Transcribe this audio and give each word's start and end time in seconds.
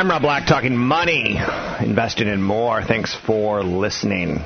I'm 0.00 0.08
Rob 0.08 0.22
Black 0.22 0.46
talking 0.46 0.78
money, 0.78 1.38
investing 1.78 2.26
in 2.26 2.40
more. 2.40 2.82
Thanks 2.82 3.14
for 3.14 3.62
listening. 3.62 4.42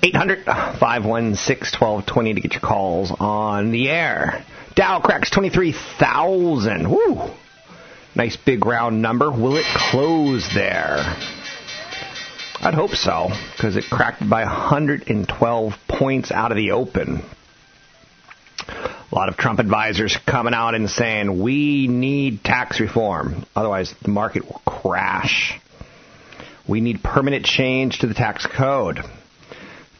800 0.00 0.44
516 0.44 1.80
1220 1.80 2.34
to 2.34 2.40
get 2.40 2.52
your 2.52 2.60
calls 2.60 3.10
on 3.18 3.72
the 3.72 3.88
air. 3.88 4.44
Dow 4.76 5.00
cracks 5.00 5.28
23,000. 5.30 6.88
Woo! 6.88 7.30
Nice 8.14 8.36
big 8.36 8.64
round 8.64 9.02
number. 9.02 9.28
Will 9.28 9.56
it 9.56 9.66
close 9.74 10.48
there? 10.54 10.98
I'd 12.60 12.74
hope 12.74 12.92
so, 12.92 13.30
because 13.56 13.76
it 13.76 13.90
cracked 13.90 14.20
by 14.20 14.44
112 14.44 15.72
points 15.88 16.30
out 16.30 16.52
of 16.52 16.56
the 16.56 16.70
open. 16.70 17.24
A 19.10 19.14
lot 19.14 19.30
of 19.30 19.38
Trump 19.38 19.58
advisors 19.58 20.16
coming 20.26 20.52
out 20.52 20.74
and 20.74 20.88
saying 20.90 21.40
we 21.40 21.88
need 21.88 22.44
tax 22.44 22.78
reform, 22.78 23.46
otherwise 23.56 23.94
the 24.02 24.10
market 24.10 24.44
will 24.44 24.60
crash. 24.66 25.58
We 26.68 26.82
need 26.82 27.02
permanent 27.02 27.46
change 27.46 28.00
to 28.00 28.06
the 28.06 28.12
tax 28.12 28.46
code. 28.46 28.98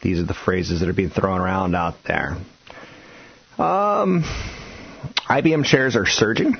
These 0.01 0.19
are 0.19 0.25
the 0.25 0.35
phrases 0.35 0.81
that 0.81 0.89
are 0.89 0.93
being 0.93 1.09
thrown 1.09 1.41
around 1.41 1.75
out 1.75 1.95
there. 2.03 2.37
Um, 3.57 4.23
IBM 5.27 5.65
shares 5.65 5.95
are 5.95 6.05
surging. 6.05 6.57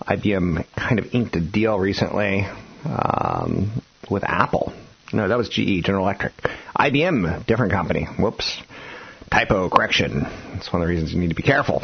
IBM 0.00 0.66
kind 0.76 0.98
of 0.98 1.14
inked 1.14 1.36
a 1.36 1.40
deal 1.40 1.78
recently 1.78 2.46
um, 2.84 3.70
with 4.10 4.24
Apple. 4.24 4.72
No, 5.12 5.28
that 5.28 5.38
was 5.38 5.48
GE, 5.48 5.84
General 5.84 6.04
Electric. 6.04 6.32
IBM, 6.76 7.46
different 7.46 7.72
company. 7.72 8.04
Whoops 8.18 8.60
typo 9.30 9.68
correction. 9.68 10.22
That's 10.52 10.72
one 10.72 10.82
of 10.82 10.88
the 10.88 10.92
reasons 10.92 11.12
you 11.12 11.20
need 11.20 11.30
to 11.30 11.34
be 11.34 11.42
careful. 11.42 11.82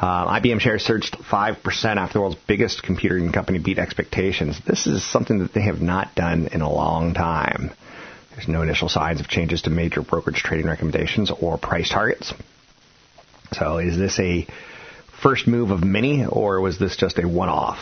Uh, 0.00 0.38
IBM 0.38 0.60
shares 0.60 0.84
surged 0.84 1.16
5% 1.18 1.96
after 1.96 2.12
the 2.14 2.20
world's 2.20 2.38
biggest 2.46 2.82
computing 2.82 3.32
company 3.32 3.58
beat 3.58 3.78
expectations. 3.78 4.60
This 4.64 4.86
is 4.86 5.04
something 5.04 5.40
that 5.40 5.52
they 5.52 5.62
have 5.62 5.80
not 5.80 6.14
done 6.14 6.48
in 6.52 6.60
a 6.60 6.70
long 6.70 7.14
time. 7.14 7.72
There's 8.30 8.46
no 8.46 8.62
initial 8.62 8.88
signs 8.88 9.20
of 9.20 9.26
changes 9.26 9.62
to 9.62 9.70
major 9.70 10.00
brokerage 10.02 10.36
trading 10.36 10.66
recommendations 10.66 11.32
or 11.32 11.58
price 11.58 11.90
targets. 11.90 12.32
So 13.52 13.78
is 13.78 13.98
this 13.98 14.20
a 14.20 14.46
first 15.20 15.48
move 15.48 15.72
of 15.72 15.82
many, 15.82 16.24
or 16.24 16.60
was 16.60 16.78
this 16.78 16.96
just 16.96 17.18
a 17.18 17.26
one-off? 17.26 17.78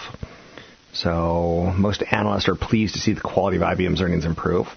So 0.95 1.75
most 1.77 2.03
analysts 2.11 2.49
are 2.49 2.55
pleased 2.55 2.95
to 2.95 3.01
see 3.01 3.13
the 3.13 3.21
quality 3.21 3.59
of 3.59 3.63
IBM's 3.63 4.01
earnings 4.01 4.25
improve. 4.25 4.69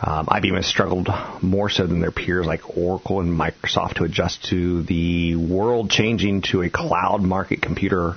Um, 0.00 0.26
IBM 0.26 0.54
has 0.54 0.66
struggled 0.66 1.08
more 1.42 1.68
so 1.68 1.86
than 1.86 2.00
their 2.00 2.12
peers 2.12 2.46
like 2.46 2.76
Oracle 2.76 3.20
and 3.20 3.38
Microsoft 3.38 3.94
to 3.94 4.04
adjust 4.04 4.44
to 4.50 4.82
the 4.84 5.34
world 5.34 5.90
changing 5.90 6.42
to 6.52 6.62
a 6.62 6.70
cloud 6.70 7.20
market 7.20 7.60
computer 7.60 8.16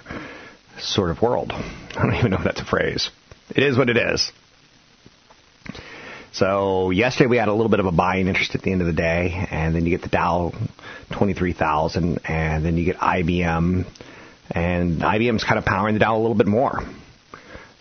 sort 0.77 1.09
of 1.09 1.21
world. 1.21 1.51
I 1.53 1.93
don't 1.93 2.15
even 2.15 2.31
know 2.31 2.37
if 2.37 2.43
that's 2.43 2.61
a 2.61 2.65
phrase. 2.65 3.09
It 3.55 3.63
is 3.63 3.77
what 3.77 3.89
it 3.89 3.97
is. 3.97 4.31
So 6.33 6.91
yesterday 6.91 7.27
we 7.27 7.37
had 7.37 7.49
a 7.49 7.53
little 7.53 7.69
bit 7.69 7.79
of 7.79 7.87
a 7.87 7.91
buying 7.91 8.27
interest 8.27 8.55
at 8.55 8.61
the 8.61 8.71
end 8.71 8.81
of 8.81 8.87
the 8.87 8.93
day, 8.93 9.47
and 9.49 9.75
then 9.75 9.85
you 9.85 9.89
get 9.89 10.01
the 10.01 10.09
Dow 10.09 10.53
23,000, 11.11 12.19
and 12.25 12.63
then 12.63 12.77
you 12.77 12.85
get 12.85 12.97
IBM, 12.97 13.85
and 14.51 15.01
IBM's 15.01 15.43
kind 15.43 15.57
of 15.57 15.65
powering 15.65 15.95
the 15.95 15.99
Dow 15.99 16.15
a 16.15 16.21
little 16.21 16.35
bit 16.35 16.47
more. 16.47 16.83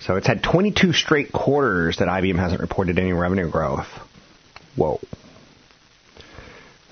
So 0.00 0.16
it's 0.16 0.27
had 0.27 0.43
22 0.43 0.93
straight 0.93 1.31
quarters 1.31 1.99
that 1.99 2.09
IBM 2.09 2.38
hasn't 2.38 2.61
reported 2.61 2.99
any 2.99 3.12
revenue 3.12 3.50
growth. 3.50 3.87
Whoa. 4.77 4.99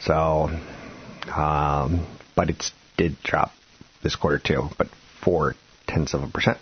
So, 0.00 0.50
um, 1.34 2.06
but 2.36 2.50
it 2.50 2.70
did 2.96 3.16
drop 3.22 3.52
this 4.02 4.14
quarter 4.14 4.38
too, 4.38 4.68
but 4.76 4.88
four 5.22 5.54
tenths 5.86 6.14
of 6.14 6.22
a 6.22 6.28
percent. 6.28 6.58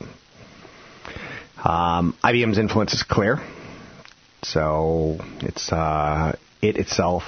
Um, 1.62 2.16
IBM's 2.22 2.58
influence 2.58 2.92
is 2.94 3.02
clear. 3.02 3.38
So 4.42 5.18
it's 5.40 5.72
uh, 5.72 6.36
it 6.62 6.76
itself, 6.76 7.24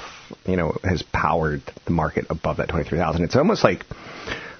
you 0.46 0.56
know, 0.56 0.76
has 0.84 1.02
powered 1.02 1.62
the 1.84 1.90
market 1.90 2.26
above 2.30 2.58
that 2.58 2.68
23,000. 2.68 3.24
It's 3.24 3.34
almost 3.34 3.64
like 3.64 3.84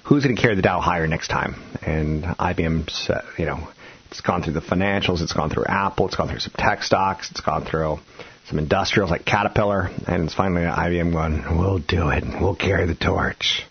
who's 0.03 0.23
going 0.23 0.35
to 0.35 0.41
carry 0.41 0.55
the 0.55 0.61
Dow 0.61 0.81
higher 0.81 1.07
next 1.07 1.29
time? 1.29 1.55
And 1.81 2.23
IBM's, 2.23 3.09
uh, 3.09 3.21
you 3.37 3.45
know, 3.45 3.69
it's 4.11 4.21
gone 4.21 4.43
through 4.43 4.53
the 4.53 4.61
financials. 4.61 5.21
It's 5.21 5.33
gone 5.33 5.49
through 5.49 5.65
Apple. 5.65 6.07
It's 6.07 6.15
gone 6.15 6.27
through 6.27 6.39
some 6.39 6.53
tech 6.57 6.83
stocks. 6.83 7.29
It's 7.31 7.41
gone 7.41 7.65
through 7.65 7.99
some 8.47 8.57
industrials 8.57 9.11
like 9.11 9.25
Caterpillar. 9.25 9.89
And 10.07 10.25
it's 10.25 10.33
finally 10.33 10.61
IBM 10.61 11.11
going, 11.11 11.59
we'll 11.59 11.79
do 11.79 12.09
it. 12.09 12.23
We'll 12.41 12.55
carry 12.55 12.87
the 12.87 12.95
torch. 12.95 13.65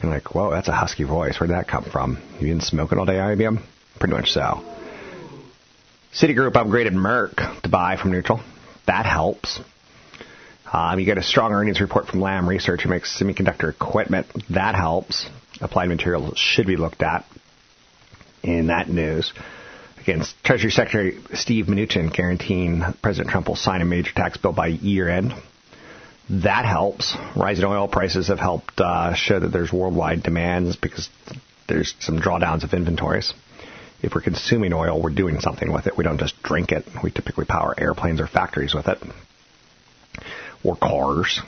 And 0.00 0.10
like, 0.10 0.34
whoa, 0.34 0.50
that's 0.50 0.68
a 0.68 0.72
husky 0.72 1.04
voice. 1.04 1.38
Where'd 1.38 1.50
that 1.50 1.68
come 1.68 1.84
from? 1.84 2.18
You 2.40 2.48
been 2.48 2.60
smoking 2.60 2.98
all 2.98 3.04
day, 3.04 3.14
IBM? 3.14 3.62
Pretty 3.98 4.14
much 4.14 4.32
so. 4.32 4.64
Citigroup 6.12 6.52
upgraded 6.52 6.94
Merck 6.94 7.62
to 7.62 7.68
buy 7.68 7.96
from 7.96 8.12
neutral. 8.12 8.40
That 8.86 9.06
helps. 9.06 9.60
Um, 10.72 10.98
you 10.98 11.06
get 11.06 11.18
a 11.18 11.22
strong 11.22 11.52
earnings 11.52 11.80
report 11.80 12.06
from 12.06 12.20
Lam 12.20 12.48
Research, 12.48 12.82
who 12.82 12.90
makes 12.90 13.18
semiconductor 13.20 13.70
equipment. 13.70 14.26
That 14.50 14.74
helps. 14.74 15.26
Applied 15.60 15.88
Materials 15.88 16.38
should 16.38 16.66
be 16.66 16.76
looked 16.76 17.02
at 17.02 17.24
in 18.42 18.68
that 18.68 18.88
news. 18.88 19.32
Again, 20.00 20.24
Treasury 20.42 20.70
Secretary 20.70 21.18
Steve 21.34 21.66
Mnuchin 21.66 22.12
guaranteeing 22.12 22.82
President 23.02 23.30
Trump 23.30 23.48
will 23.48 23.56
sign 23.56 23.82
a 23.82 23.84
major 23.84 24.12
tax 24.14 24.38
bill 24.38 24.52
by 24.52 24.68
year 24.68 25.08
end. 25.08 25.34
That 26.30 26.64
helps. 26.64 27.16
Rising 27.36 27.64
oil 27.64 27.88
prices 27.88 28.28
have 28.28 28.38
helped 28.38 28.80
uh, 28.80 29.14
show 29.14 29.38
that 29.38 29.48
there's 29.48 29.72
worldwide 29.72 30.22
demands 30.22 30.76
because 30.76 31.08
there's 31.68 31.94
some 32.00 32.18
drawdowns 32.20 32.64
of 32.64 32.72
inventories. 32.74 33.32
If 34.02 34.14
we're 34.14 34.20
consuming 34.20 34.72
oil, 34.72 35.02
we're 35.02 35.10
doing 35.10 35.40
something 35.40 35.72
with 35.72 35.86
it. 35.86 35.96
We 35.96 36.04
don't 36.04 36.18
just 36.18 36.40
drink 36.42 36.70
it. 36.70 36.84
We 37.02 37.10
typically 37.10 37.46
power 37.46 37.74
airplanes 37.76 38.20
or 38.20 38.26
factories 38.26 38.74
with 38.74 38.88
it. 38.88 38.98
Or 40.62 40.76
cars. 40.76 41.40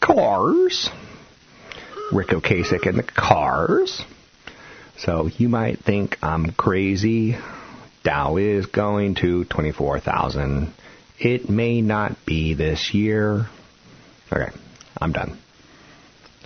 Cars. 0.00 0.90
Ric 2.12 2.28
Ocasek 2.28 2.86
and 2.86 2.98
the 2.98 3.02
cars. 3.02 4.02
So 4.98 5.28
you 5.36 5.48
might 5.48 5.80
think 5.80 6.18
I'm 6.22 6.52
crazy. 6.52 7.36
Dow 8.02 8.36
is 8.36 8.66
going 8.66 9.16
to 9.16 9.44
24,000. 9.44 10.72
It 11.18 11.48
may 11.50 11.80
not 11.80 12.24
be 12.24 12.54
this 12.54 12.94
year. 12.94 13.46
Okay, 14.32 14.50
I'm 15.00 15.12
done. 15.12 15.38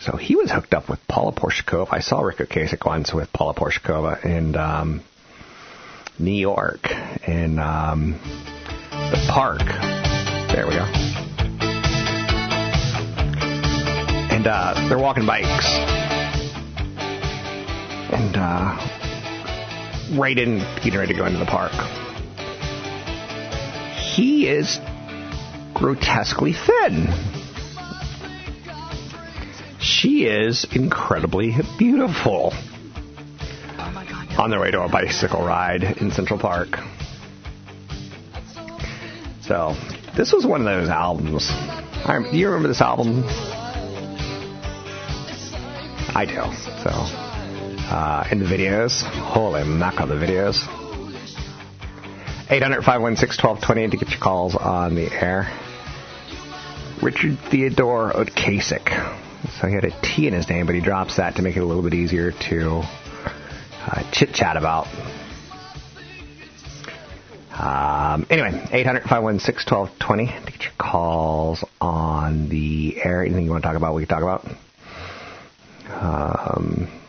So 0.01 0.17
he 0.17 0.35
was 0.35 0.51
hooked 0.51 0.73
up 0.73 0.89
with 0.89 0.99
Paula 1.07 1.33
Porizkova. 1.33 1.89
I 1.91 2.01
saw 2.01 2.21
Ric 2.23 2.39
Ocasek 2.39 2.87
once 2.87 3.13
with 3.13 3.33
Paula 3.33 3.55
Porizkova 3.55 4.25
in 4.25 4.57
um, 4.57 5.03
New 6.19 6.33
York 6.33 6.91
in 7.27 7.59
um, 7.59 8.13
the 8.91 9.27
park. 9.31 9.61
There 10.53 10.67
we 10.67 10.75
go. 10.75 10.85
And 14.33 14.47
uh, 14.47 14.89
they're 14.89 14.99
walking 14.99 15.27
bikes. 15.27 16.10
And 18.13 18.37
uh, 18.37 18.77
right 20.19 20.37
in, 20.37 20.59
getting 20.83 20.99
ready 20.99 21.13
to 21.13 21.19
go 21.19 21.27
into 21.27 21.39
the 21.39 21.47
park. 21.47 21.73
He 23.95 24.49
is 24.49 24.79
grotesquely 25.75 26.53
thin. 26.53 27.07
She 29.81 30.25
is 30.25 30.67
incredibly 30.73 31.55
beautiful. 31.79 32.53
On 34.39 34.51
their 34.51 34.61
way 34.61 34.71
to 34.73 34.83
a 34.83 34.89
bicycle 34.89 35.45
ride 35.45 35.85
in 35.85 36.11
Central 36.11 36.39
Park. 36.39 36.79
So, 39.43 39.77
this 40.17 40.33
was 40.33 40.45
one 40.45 40.61
of 40.61 40.65
those 40.67 40.89
albums. 40.89 41.49
I, 41.51 42.27
do 42.31 42.37
you 42.37 42.47
remember 42.49 42.69
this 42.69 42.81
album? 42.81 43.25
I 46.13 46.25
do. 46.27 46.43
So, 46.83 47.30
uh, 47.91 48.29
in 48.31 48.39
the 48.39 48.47
videos, 48.47 49.03
holy 49.03 49.65
mackerel, 49.65 50.07
the 50.07 50.15
videos. 50.15 50.63
800 52.49 52.83
516 52.83 53.45
1220 53.45 53.91
to 53.91 53.97
get 53.97 54.11
your 54.11 54.21
calls 54.21 54.55
on 54.55 54.95
the 54.95 55.11
air. 55.11 55.51
Richard 57.03 57.39
Theodore 57.51 58.13
Otcasek. 58.13 58.89
So 59.61 59.67
he 59.67 59.75
had 59.75 59.85
a 59.85 60.01
T 60.03 60.29
in 60.29 60.35
his 60.35 60.49
name, 60.49 60.67
but 60.67 60.75
he 60.75 60.81
drops 60.81 61.17
that 61.17 61.37
to 61.37 61.43
make 61.43 61.57
it 61.57 61.61
a 61.61 61.65
little 61.65 61.83
bit 61.83 61.95
easier 61.95 62.33
to 62.33 62.83
uh, 63.87 64.11
chit 64.13 64.35
chat 64.35 64.57
about. 64.57 64.87
Um, 67.53 68.27
anyway, 68.31 68.67
800 68.71 69.03
516 69.03 69.77
1220 69.77 70.27
to 70.47 70.53
get 70.53 70.63
your 70.63 70.73
calls 70.79 71.65
on 71.81 72.49
the 72.49 73.01
air. 73.03 73.23
Anything 73.25 73.45
you 73.45 73.51
want 73.51 73.63
to 73.63 73.69
talk 73.69 73.77
about, 73.77 73.95
we 73.95 74.07
can 74.07 74.09
talk 74.09 74.23
about. 74.23 74.47
Um, 75.91 77.00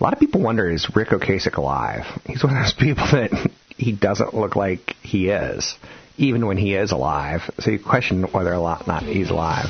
a 0.00 0.04
lot 0.04 0.14
of 0.14 0.18
people 0.18 0.40
wonder 0.40 0.68
is 0.70 0.88
Ric 0.96 1.08
Ocasek 1.08 1.56
alive? 1.56 2.06
He's 2.24 2.42
one 2.42 2.56
of 2.56 2.62
those 2.64 2.72
people 2.72 3.04
that 3.12 3.50
he 3.76 3.92
doesn't 3.92 4.32
look 4.32 4.56
like 4.56 4.96
he 5.02 5.28
is, 5.28 5.76
even 6.16 6.46
when 6.46 6.56
he 6.56 6.74
is 6.74 6.90
alive. 6.92 7.42
So 7.58 7.70
you 7.70 7.78
question 7.78 8.22
whether 8.32 8.54
or 8.54 8.78
not 8.86 9.02
he's 9.02 9.28
alive. 9.28 9.66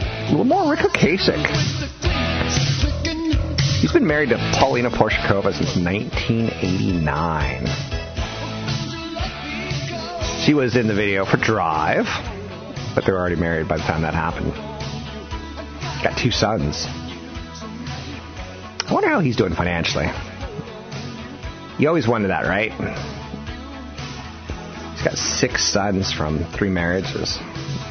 A 0.00 0.30
little 0.30 0.44
more 0.44 0.72
Ric 0.72 0.80
Ocasek. 0.80 1.46
He's 3.80 3.92
been 3.92 4.06
married 4.06 4.30
to 4.30 4.36
Paulina 4.58 4.90
Porizkova 4.90 5.52
since 5.52 5.76
1989. 5.76 7.66
She 10.44 10.54
was 10.54 10.74
in 10.74 10.88
the 10.88 10.94
video 10.94 11.24
for 11.24 11.36
Drive, 11.36 12.06
but 12.96 13.06
they 13.06 13.12
were 13.12 13.18
already 13.18 13.36
married 13.36 13.68
by 13.68 13.76
the 13.76 13.84
time 13.84 14.02
that 14.02 14.14
happened. 14.14 14.52
Got 16.02 16.18
two 16.18 16.32
sons. 16.32 16.88
I 18.88 18.94
wonder 18.94 19.10
how 19.10 19.20
he's 19.20 19.36
doing 19.36 19.54
financially. 19.54 20.06
You 21.78 21.88
always 21.88 22.08
wonder 22.08 22.28
that, 22.28 22.46
right? 22.46 22.72
He's 24.94 25.04
got 25.04 25.18
six 25.18 25.70
sons 25.70 26.10
from 26.10 26.44
three 26.56 26.70
marriages. 26.70 27.38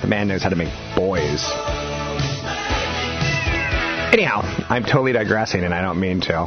The 0.02 0.08
man 0.08 0.28
knows 0.28 0.42
how 0.42 0.50
to 0.50 0.56
make 0.56 0.74
boys. 0.96 1.44
Anyhow, 4.12 4.42
I'm 4.70 4.84
totally 4.86 5.14
digressing, 5.14 5.64
and 5.64 5.72
I 5.72 5.84
don't 5.84 6.00
mean 6.00 6.22
to. 6.22 6.40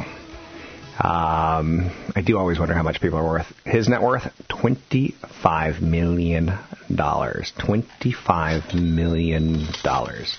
Um, 0.99 1.89
I 2.13 2.21
do 2.21 2.37
always 2.37 2.59
wonder 2.59 2.73
how 2.75 2.83
much 2.83 2.99
people 2.99 3.19
are 3.19 3.25
worth. 3.25 3.47
His 3.65 3.87
net 3.87 4.01
worth 4.01 4.23
twenty-five 4.49 5.81
million 5.81 6.59
dollars. 6.93 7.53
Twenty-five 7.57 8.73
million 8.73 9.65
dollars. 9.81 10.37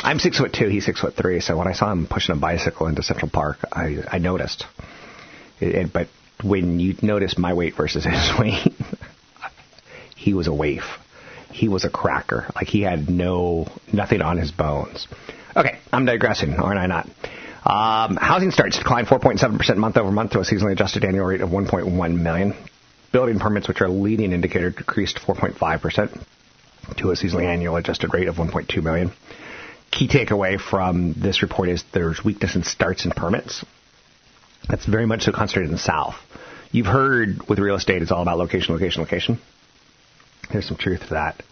I'm 0.00 0.18
six 0.18 0.38
foot 0.38 0.52
two. 0.52 0.68
He's 0.68 0.84
six 0.84 1.00
foot 1.00 1.14
three. 1.14 1.40
So 1.40 1.56
when 1.56 1.66
I 1.66 1.72
saw 1.72 1.90
him 1.90 2.06
pushing 2.06 2.34
a 2.34 2.38
bicycle 2.38 2.86
into 2.86 3.02
Central 3.02 3.30
Park, 3.30 3.58
I, 3.72 3.98
I 4.10 4.18
noticed. 4.18 4.64
It, 5.60 5.74
it, 5.74 5.92
but 5.92 6.08
when 6.42 6.78
you 6.78 6.94
notice 7.02 7.36
my 7.36 7.52
weight 7.54 7.74
versus 7.76 8.04
his 8.04 8.30
weight, 8.38 8.72
he 10.16 10.34
was 10.34 10.46
a 10.46 10.52
waif. 10.52 10.84
He 11.50 11.68
was 11.68 11.84
a 11.84 11.90
cracker. 11.90 12.46
Like 12.54 12.68
he 12.68 12.82
had 12.82 13.08
no 13.08 13.66
nothing 13.92 14.22
on 14.22 14.38
his 14.38 14.50
bones. 14.50 15.08
Okay, 15.56 15.78
I'm 15.92 16.04
digressing, 16.04 16.54
aren't 16.54 16.78
I 16.78 16.86
not? 16.86 17.08
Um, 17.64 18.16
housing 18.16 18.50
starts 18.52 18.78
declined 18.78 19.08
4.7% 19.08 19.76
month 19.76 19.96
over 19.96 20.12
month 20.12 20.32
to 20.32 20.38
a 20.38 20.42
seasonally 20.42 20.72
adjusted 20.72 21.04
annual 21.04 21.26
rate 21.26 21.40
of 21.40 21.50
1.1 21.50 22.20
million. 22.20 22.54
Building 23.12 23.38
permits, 23.38 23.66
which 23.66 23.80
are 23.80 23.86
a 23.86 23.90
leading 23.90 24.32
indicator, 24.32 24.70
decreased 24.70 25.18
4.5% 25.18 26.24
to 26.98 27.10
a 27.10 27.14
seasonally 27.14 27.44
annual 27.44 27.76
adjusted 27.76 28.14
rate 28.14 28.28
of 28.28 28.36
1.2 28.36 28.82
million. 28.82 29.12
Key 29.98 30.08
takeaway 30.08 30.60
from 30.60 31.14
this 31.14 31.42
report 31.42 31.68
is 31.68 31.82
there's 31.92 32.24
weakness 32.24 32.54
in 32.54 32.62
starts 32.62 33.04
and 33.04 33.14
permits. 33.14 33.64
That's 34.68 34.86
very 34.86 35.06
much 35.06 35.22
so 35.22 35.32
concentrated 35.32 35.70
in 35.70 35.76
the 35.76 35.82
South. 35.82 36.14
You've 36.70 36.86
heard 36.86 37.48
with 37.48 37.58
real 37.58 37.74
estate, 37.74 38.02
it's 38.02 38.12
all 38.12 38.22
about 38.22 38.38
location, 38.38 38.74
location, 38.74 39.02
location. 39.02 39.40
There's 40.52 40.68
some 40.68 40.76
truth 40.76 41.00
to 41.00 41.10
that 41.10 41.42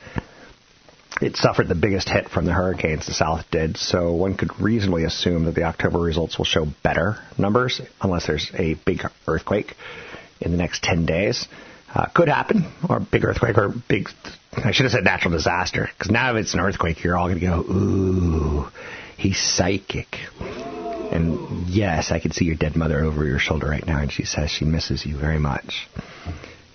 it 1.20 1.37
suffered 1.37 1.69
the 1.69 1.75
biggest 1.75 2.08
hit 2.08 2.28
from 2.28 2.44
the 2.44 2.52
hurricanes, 2.52 3.06
the 3.06 3.14
South 3.14 3.44
did, 3.50 3.76
so 3.76 4.12
one 4.12 4.37
could 4.37 4.60
reasonably 4.60 5.04
assume 5.04 5.46
that 5.46 5.54
the 5.54 5.64
October 5.64 5.98
results 5.98 6.37
will 6.37 6.44
show 6.44 6.66
better 6.82 7.16
numbers 7.38 7.81
unless 8.02 8.26
there's 8.26 8.50
a 8.54 8.75
big 8.84 9.02
earthquake 9.26 9.75
in 10.40 10.50
the 10.50 10.58
next 10.58 10.82
10 10.82 11.06
days. 11.06 11.48
Uh, 11.94 12.06
could 12.14 12.28
happen, 12.28 12.70
or 12.88 13.00
big 13.00 13.25
earthquake, 13.25 13.56
or 13.56 13.72
big, 13.88 14.08
I 14.64 14.73
should 14.73 14.85
have 14.85 14.93
said 14.93 15.05
natural 15.05 15.32
disaster, 15.32 15.91
because 15.97 16.11
now 16.11 16.35
if 16.35 16.43
it's 16.43 16.55
an 16.55 16.61
earthquake, 16.61 17.05
you're 17.05 17.17
all 17.17 17.29
going 17.29 17.41
to 17.41 17.47
go, 17.47 17.61
ooh, 17.61 18.69
he's 19.17 19.38
psychic. 19.38 20.17
And 21.12 21.69
yes, 21.69 22.11
I 22.11 22.19
can 22.19 22.32
see 22.32 22.47
your 22.47 22.56
dead 22.56 22.75
mother 22.75 23.05
over 23.05 23.25
your 23.25 23.38
shoulder 23.38 23.69
right 23.69 23.87
now, 23.87 24.00
and 24.00 24.11
she 24.11 24.25
says 24.25 24.50
she 24.50 24.64
misses 24.64 25.05
you 25.06 25.17
very 25.17 25.38
much. 25.38 25.88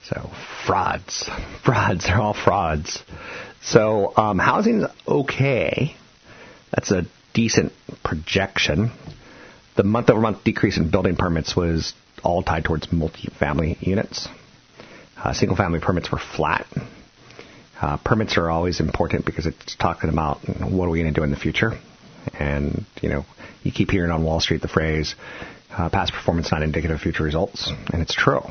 So, 0.03 0.29
frauds. 0.65 1.29
Frauds. 1.63 2.05
They're 2.05 2.21
all 2.21 2.33
frauds. 2.33 3.03
So 3.61 4.13
um, 4.17 4.39
housing's 4.39 4.85
okay. 5.07 5.95
That's 6.71 6.91
a 6.91 7.03
decent 7.33 7.73
projection. 8.03 8.91
The 9.75 9.83
month-over-month 9.83 10.43
decrease 10.43 10.77
in 10.77 10.89
building 10.89 11.15
permits 11.15 11.55
was 11.55 11.93
all 12.23 12.43
tied 12.43 12.63
towards 12.63 12.91
multi-family 12.91 13.77
units. 13.79 14.27
Uh, 15.17 15.33
single-family 15.33 15.79
permits 15.79 16.11
were 16.11 16.19
flat. 16.19 16.65
Uh, 17.81 17.97
permits 17.97 18.37
are 18.37 18.49
always 18.49 18.79
important 18.79 19.25
because 19.25 19.47
it's 19.47 19.75
talking 19.75 20.11
about 20.11 20.37
what 20.59 20.85
are 20.85 20.89
we 20.89 21.01
going 21.01 21.11
to 21.11 21.19
do 21.19 21.23
in 21.23 21.31
the 21.31 21.37
future. 21.37 21.79
And, 22.37 22.85
you 23.01 23.09
know, 23.09 23.25
you 23.63 23.71
keep 23.71 23.89
hearing 23.89 24.11
on 24.11 24.23
Wall 24.23 24.39
Street 24.39 24.61
the 24.61 24.67
phrase, 24.67 25.15
uh, 25.71 25.89
past 25.89 26.13
performance 26.13 26.51
not 26.51 26.61
indicative 26.61 26.95
of 26.95 27.01
future 27.01 27.23
results, 27.23 27.71
and 27.91 28.03
it's 28.03 28.13
true. 28.13 28.41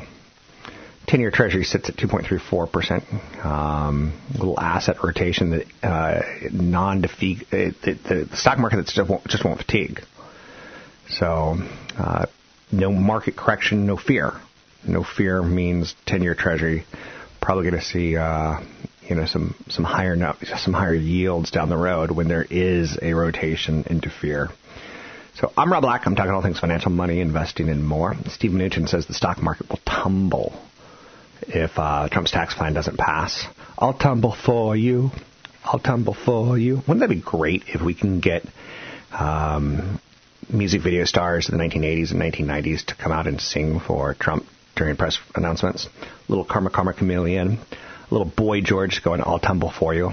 10-year 1.07 1.31
Treasury 1.31 1.63
sits 1.63 1.89
at 1.89 1.95
2.34%. 1.95 3.45
Um, 3.45 4.19
little 4.33 4.59
asset 4.59 4.97
rotation 5.01 5.51
that 5.51 5.65
uh, 5.81 6.21
non-defeat 6.51 7.43
uh, 7.43 7.71
the, 7.83 8.27
the, 8.29 8.37
stock 8.37 8.59
market 8.59 8.77
that 8.77 8.87
just 8.87 9.09
won't, 9.09 9.25
just 9.27 9.45
won't 9.45 9.59
fatigue. 9.59 10.01
So 11.09 11.57
uh, 11.97 12.25
no 12.71 12.91
market 12.91 13.37
correction, 13.37 13.85
no 13.85 13.95
fear. 13.95 14.33
No 14.85 15.03
fear 15.03 15.41
means 15.41 15.95
10-year 16.05 16.35
Treasury 16.35 16.85
probably 17.41 17.69
going 17.69 17.81
to 17.81 17.85
see 17.85 18.15
uh, 18.15 18.59
you 19.11 19.17
know 19.17 19.25
some 19.25 19.55
some 19.67 19.83
higher 19.83 20.15
some 20.55 20.73
higher 20.73 20.93
yields 20.93 21.51
down 21.51 21.67
the 21.67 21.75
road 21.75 22.11
when 22.11 22.29
there 22.29 22.47
is 22.49 22.97
a 23.01 23.13
rotation 23.13 23.83
into 23.87 24.09
fear. 24.09 24.47
So 25.35 25.51
I'm 25.57 25.69
Rob 25.69 25.81
Black. 25.81 26.05
I'm 26.05 26.15
talking 26.15 26.31
all 26.31 26.41
things 26.41 26.59
financial, 26.59 26.91
money, 26.91 27.19
investing, 27.19 27.67
and 27.67 27.85
more. 27.85 28.15
Steve 28.29 28.51
Mnuchin 28.51 28.87
says 28.87 29.07
the 29.07 29.13
stock 29.13 29.43
market 29.43 29.69
will 29.69 29.81
tumble 29.85 30.53
if 31.41 31.71
uh, 31.77 32.07
Trump's 32.09 32.31
tax 32.31 32.53
plan 32.53 32.73
doesn't 32.73 32.97
pass. 32.97 33.45
I'll 33.77 33.93
tumble 33.93 34.33
for 34.33 34.77
you. 34.77 35.11
I'll 35.65 35.79
tumble 35.79 36.13
for 36.13 36.57
you. 36.57 36.75
Wouldn't 36.75 37.01
that 37.01 37.09
be 37.09 37.19
great 37.19 37.63
if 37.67 37.81
we 37.81 37.93
can 37.93 38.21
get 38.21 38.45
um, 39.11 39.99
music 40.49 40.83
video 40.83 41.03
stars 41.03 41.49
of 41.49 41.57
the 41.57 41.61
1980s 41.61 42.11
and 42.11 42.21
1990s 42.21 42.85
to 42.85 42.95
come 42.95 43.11
out 43.11 43.27
and 43.27 43.41
sing 43.41 43.81
for 43.81 44.13
Trump 44.13 44.45
during 44.77 44.95
press 44.95 45.19
announcements? 45.35 45.89
Little 46.29 46.45
Karma 46.45 46.69
Karma 46.69 46.93
Chameleon, 46.93 47.59
little 48.11 48.27
Boy 48.27 48.61
George 48.61 49.01
going, 49.03 49.21
I'll 49.21 49.39
tumble 49.39 49.71
for 49.71 49.93
you. 49.93 50.11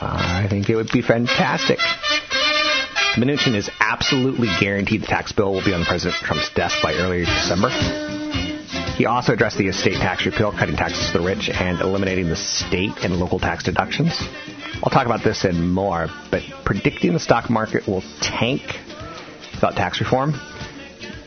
I 0.00 0.46
think 0.48 0.68
it 0.70 0.76
would 0.76 0.90
be 0.92 1.02
fantastic. 1.02 1.78
Mnuchin 3.16 3.54
is 3.54 3.70
absolutely 3.80 4.48
guaranteed 4.60 5.02
the 5.02 5.06
tax 5.06 5.32
bill 5.32 5.52
will 5.52 5.64
be 5.64 5.72
on 5.72 5.84
President 5.84 6.22
Trump's 6.22 6.50
desk 6.54 6.76
by 6.82 6.94
early 6.94 7.24
December. 7.24 7.70
He 8.96 9.06
also 9.06 9.34
addressed 9.34 9.58
the 9.58 9.68
estate 9.68 9.94
tax 9.94 10.24
repeal, 10.24 10.52
cutting 10.52 10.76
taxes 10.76 11.10
for 11.10 11.18
the 11.18 11.24
rich 11.24 11.50
and 11.50 11.80
eliminating 11.80 12.28
the 12.28 12.36
state 12.36 12.92
and 13.02 13.16
local 13.16 13.38
tax 13.38 13.64
deductions. 13.64 14.18
I'll 14.82 14.90
talk 14.90 15.06
about 15.06 15.22
this 15.22 15.44
and 15.44 15.72
more, 15.72 16.08
but 16.30 16.42
predicting 16.64 17.12
the 17.12 17.20
stock 17.20 17.48
market 17.50 17.86
will 17.86 18.02
tank 18.20 18.62
without 19.54 19.74
tax 19.76 20.00
reform. 20.00 20.34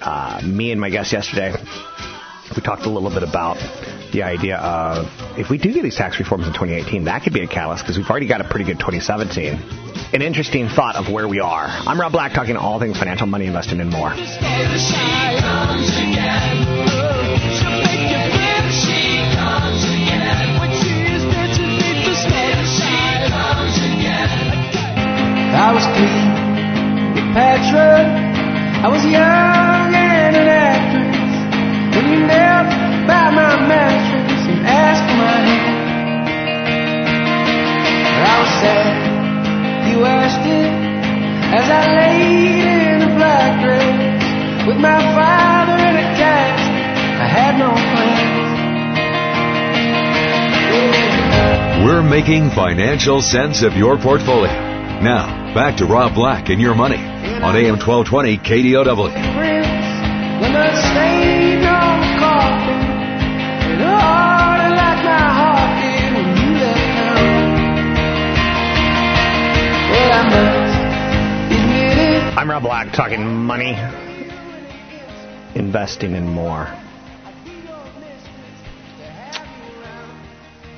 Uh, 0.02 0.42
me 0.44 0.72
and 0.72 0.80
my 0.80 0.90
guest 0.90 1.12
yesterday, 1.12 1.54
we 2.56 2.62
talked 2.62 2.86
a 2.86 2.90
little 2.90 3.10
bit 3.10 3.24
about 3.24 3.58
the 4.12 4.24
idea 4.24 4.58
of 4.58 5.06
if 5.38 5.50
we 5.50 5.58
do 5.58 5.72
get 5.74 5.84
these 5.84 5.96
tax 5.96 6.20
reforms 6.20 6.48
in 6.48 6.54
2018, 6.54 7.06
that 7.06 7.24
could 7.24 7.34
be 7.34 7.42
a 7.42 7.48
catalyst 7.48 7.84
because 7.84 7.98
we've 7.98 8.10
already 8.10 8.28
got 8.28 8.42
a 8.42 8.44
pretty 8.44 8.66
good 8.66 8.80
2017. 8.80 9.54
An 10.14 10.22
interesting 10.22 10.68
thought 10.68 10.96
of 10.96 11.12
where 11.12 11.28
we 11.28 11.40
are. 11.40 11.66
I'm 11.68 12.00
Rob 12.00 12.12
Black, 12.12 12.34
talking 12.34 12.58
all 12.58 12.80
things 12.80 12.98
financial, 12.98 13.28
money, 13.28 13.46
investing, 13.46 13.80
and 13.80 13.92
more. 13.92 14.10
I 25.62 25.72
was 25.74 25.86
clean. 25.86 26.30
I 28.82 28.88
was 28.88 29.04
young 29.04 29.94
and 29.94 30.36
an 30.36 30.48
actress. 30.48 32.39
Sad, 38.60 39.88
you 39.88 40.04
asked 40.04 40.46
it, 40.46 40.68
as 41.56 41.70
I 41.70 41.96
laid 41.96 42.66
in 42.68 43.02
a 43.04 43.16
black 43.16 43.64
dress 43.64 44.68
with 44.68 44.78
my 44.78 45.00
father 45.16 45.78
in 45.80 45.96
a 45.96 46.08
casket. 46.20 46.76
I 47.20 47.28
had 47.28 47.58
no 47.58 47.72
plans. 47.72 48.50
We're 51.86 52.04
making 52.04 52.52
financial 52.52 53.22
sense 53.22 53.64
of 53.64 53.78
your 53.78 53.98
portfolio. 53.98 54.52
Now, 55.02 55.54
back 55.54 55.78
to 55.78 55.86
Rob 55.86 56.14
Black 56.14 56.50
and 56.50 56.60
your 56.60 56.76
money 56.76 56.98
on 56.98 57.56
AM 57.56 57.80
1220 57.80 58.38
KDOW. 58.40 59.10
I'm 72.40 72.50
Rob 72.50 72.64
Black, 72.64 72.94
talking 72.94 73.26
money, 73.26 73.74
investing, 75.56 76.14
and 76.16 76.30
more. 76.30 76.68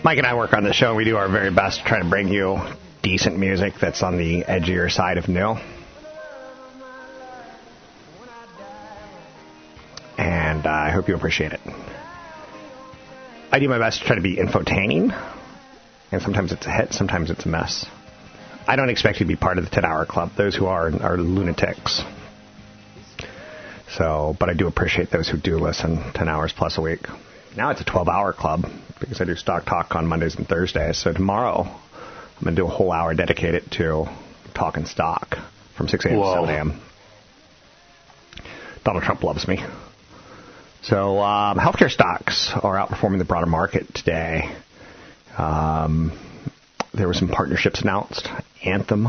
Mike 0.04 0.18
and 0.18 0.28
I 0.28 0.36
work 0.36 0.54
on 0.54 0.64
the 0.64 0.74
show, 0.74 0.90
and 0.90 0.98
we 0.98 1.06
do 1.06 1.18
our 1.18 1.30
very 1.30 1.52
best 1.52 1.80
to 1.80 1.86
try 1.86 2.00
to 2.02 2.10
bring 2.10 2.28
you 2.28 2.60
decent 3.02 3.38
music 3.38 3.74
that's 3.80 4.04
on 4.04 4.18
the 4.18 4.44
edgier 4.44 4.92
side 4.92 5.18
of 5.18 5.28
new. 5.28 5.56
And 10.18 10.66
uh, 10.66 10.70
I 10.70 10.92
hope 10.92 11.08
you 11.08 11.16
appreciate 11.16 11.54
it. 11.54 11.62
I 13.52 13.60
do 13.60 13.68
my 13.68 13.80
best 13.80 14.02
to 14.02 14.06
try 14.06 14.16
to 14.16 14.22
be 14.22 14.38
infotaining, 14.38 15.12
and 16.12 16.22
sometimes 16.22 16.52
it's 16.52 16.66
a 16.66 16.72
hit, 16.72 16.94
sometimes 16.94 17.32
it's 17.32 17.46
a 17.46 17.50
mess. 17.50 17.86
I 18.68 18.76
don't 18.76 18.90
expect 18.90 19.20
you 19.20 19.26
to 19.26 19.28
be 19.28 19.36
part 19.36 19.58
of 19.58 19.64
the 19.66 19.70
10 19.70 19.86
hour 19.86 20.06
club. 20.06 20.32
Those 20.38 20.56
who 20.56 20.66
are 20.68 20.92
are 21.02 21.18
lunatics. 21.18 22.02
So, 23.90 24.36
but 24.40 24.50
I 24.50 24.54
do 24.54 24.68
appreciate 24.68 25.12
those 25.12 25.28
who 25.28 25.38
do 25.38 25.58
listen 25.58 26.14
10 26.14 26.30
hours 26.30 26.54
plus 26.54 26.78
a 26.78 26.82
week. 26.82 27.02
Now 27.58 27.72
it's 27.72 27.82
a 27.82 27.86
12 27.86 28.08
hour 28.08 28.32
club 28.32 28.66
because 29.00 29.20
I 29.20 29.26
do 29.26 29.36
stock 29.36 29.66
talk 29.66 29.96
on 29.96 30.08
Mondays 30.08 30.36
and 30.36 30.48
Thursdays. 30.48 30.98
So 30.98 31.12
tomorrow 31.12 31.64
I'm 31.64 32.44
going 32.44 32.56
to 32.56 32.62
do 32.62 32.66
a 32.66 32.70
whole 32.70 32.92
hour 32.92 33.14
dedicated 33.14 33.70
to 33.74 34.06
talking 34.54 34.86
stock 34.86 35.38
from 35.76 35.88
6 35.88 36.06
a.m. 36.06 36.20
to 36.22 36.32
7 36.34 36.50
a.m. 36.50 36.82
Donald 38.84 39.04
Trump 39.04 39.24
loves 39.24 39.48
me. 39.48 39.64
So, 40.84 41.20
um, 41.20 41.58
healthcare 41.60 41.92
stocks 41.92 42.52
are 42.56 42.76
outperforming 42.76 43.20
the 43.20 43.26
broader 43.26 43.46
market 43.46 43.94
today. 43.94 44.56
Um, 45.38 46.12
there 46.94 47.08
were 47.08 47.14
some 47.14 47.30
partnerships 47.30 47.82
announced. 47.82 48.28
Anthem 48.64 49.08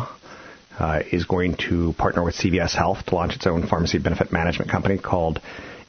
uh, 0.79 1.03
is 1.11 1.25
going 1.25 1.57
to 1.69 1.93
partner 1.95 2.23
with 2.23 2.37
CVS 2.37 2.75
Health 2.75 3.07
to 3.07 3.15
launch 3.15 3.35
its 3.37 3.47
own 3.47 3.67
pharmacy 3.67 3.99
benefit 3.99 4.33
management 4.33 4.71
company 4.71 4.99
called 4.99 5.41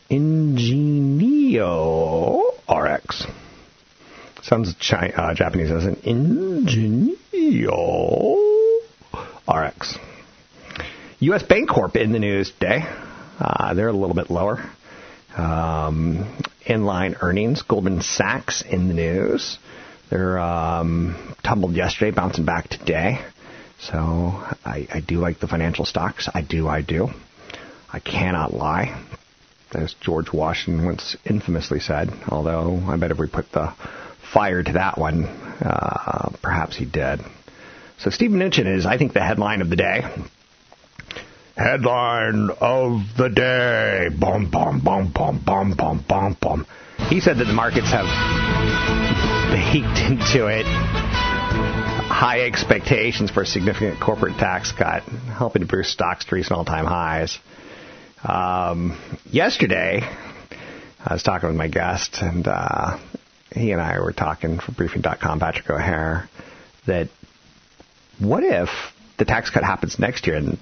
Ingenio 0.10 1.42
RX. 2.70 3.26
Sounds 4.42 4.74
chi- 4.74 5.14
uh, 5.16 5.34
Japanese 5.34 5.72
as 5.72 5.86
an 5.86 5.96
Ingenio 6.04 7.16
RX. 9.48 9.98
U.S. 11.20 11.44
Bancorp 11.44 11.96
in 11.96 12.12
the 12.12 12.20
news 12.20 12.52
today. 12.52 12.82
Uh, 13.40 13.74
they're 13.74 13.88
a 13.88 13.94
little 13.94 14.16
bit 14.16 14.30
lower. 14.30 14.70
Um, 15.38 16.38
inline 16.68 17.16
earnings. 17.22 17.62
Goldman 17.62 18.02
Sachs 18.02 18.62
in 18.62 18.90
the 18.90 18.94
news. 18.94 19.58
They're 20.10 20.40
um, 20.40 21.36
tumbled 21.44 21.74
yesterday, 21.74 22.12
bouncing 22.12 22.46
back 22.46 22.70
today. 22.70 23.20
So 23.80 23.96
I, 23.96 24.88
I 24.92 25.00
do 25.06 25.18
like 25.18 25.40
the 25.40 25.48
financial 25.48 25.86
stocks. 25.86 26.30
I 26.34 26.42
do, 26.42 26.68
I 26.68 26.82
do. 26.82 27.10
I 27.92 28.00
cannot 28.00 28.54
lie. 28.54 29.04
As 29.74 29.94
George 30.02 30.32
Washington 30.32 30.86
once 30.86 31.18
infamously 31.26 31.80
said, 31.80 32.10
although 32.28 32.80
I 32.88 32.96
bet 32.98 33.12
if 33.12 33.18
we 33.18 33.28
put 33.28 33.52
the 33.52 33.74
fire 34.32 34.62
to 34.62 34.74
that 34.74 34.98
one, 34.98 35.26
uh, 35.26 36.32
perhaps 36.42 36.78
he 36.78 36.86
did. 36.86 37.22
So 37.98 38.10
Steve 38.10 38.32
Mnuchin 38.32 38.68
is, 38.68 38.86
I 38.86 38.98
think, 38.98 39.14
the 39.14 39.24
headline 39.24 39.62
of 39.62 39.70
the 39.70 39.76
day. 39.76 40.04
Headline 41.56 42.50
of 42.60 43.02
the 43.18 43.30
day. 43.30 44.10
Bum, 44.18 44.50
bum, 44.50 44.82
bum, 44.82 45.12
bum, 45.12 45.42
bum, 45.44 45.74
bum, 45.74 46.06
bum, 46.08 46.38
bum. 46.40 46.68
He 47.10 47.20
said 47.20 47.38
that 47.38 47.46
the 47.46 47.54
markets 47.54 47.92
have 47.92 48.06
baked 49.52 50.00
into 50.00 50.48
it 50.48 50.66
high 52.24 52.42
expectations 52.42 53.32
for 53.32 53.44
a 53.44 53.46
significant 53.46 54.00
corporate 54.00 54.38
tax 54.38 54.72
cut, 54.72 55.04
helping 55.04 55.62
to 55.62 55.68
boost 55.68 55.92
stocks 55.92 56.26
to 56.26 56.36
recent 56.36 56.58
all-time 56.58 56.86
highs. 56.86 57.38
Um, 58.24 58.98
yesterday, 59.30 60.02
I 61.06 61.14
was 61.14 61.24
talking 61.24 61.50
with 61.50 61.58
my 61.58 61.68
guest, 61.68 62.20
and 62.22 62.48
uh, 62.48 62.98
he 63.54 63.72
and 63.72 63.82
I 63.82 64.00
were 64.00 64.14
talking 64.14 64.60
for 64.60 64.72
Briefing.com, 64.72 65.40
Patrick 65.40 65.70
O'Hare, 65.70 66.30
that 66.88 67.10
what 68.20 68.44
if 68.44 68.70
the 69.18 69.26
tax 69.26 69.50
cut 69.50 69.64
happens 69.64 70.00
next 70.00 70.26
year 70.28 70.38
and 70.38 70.58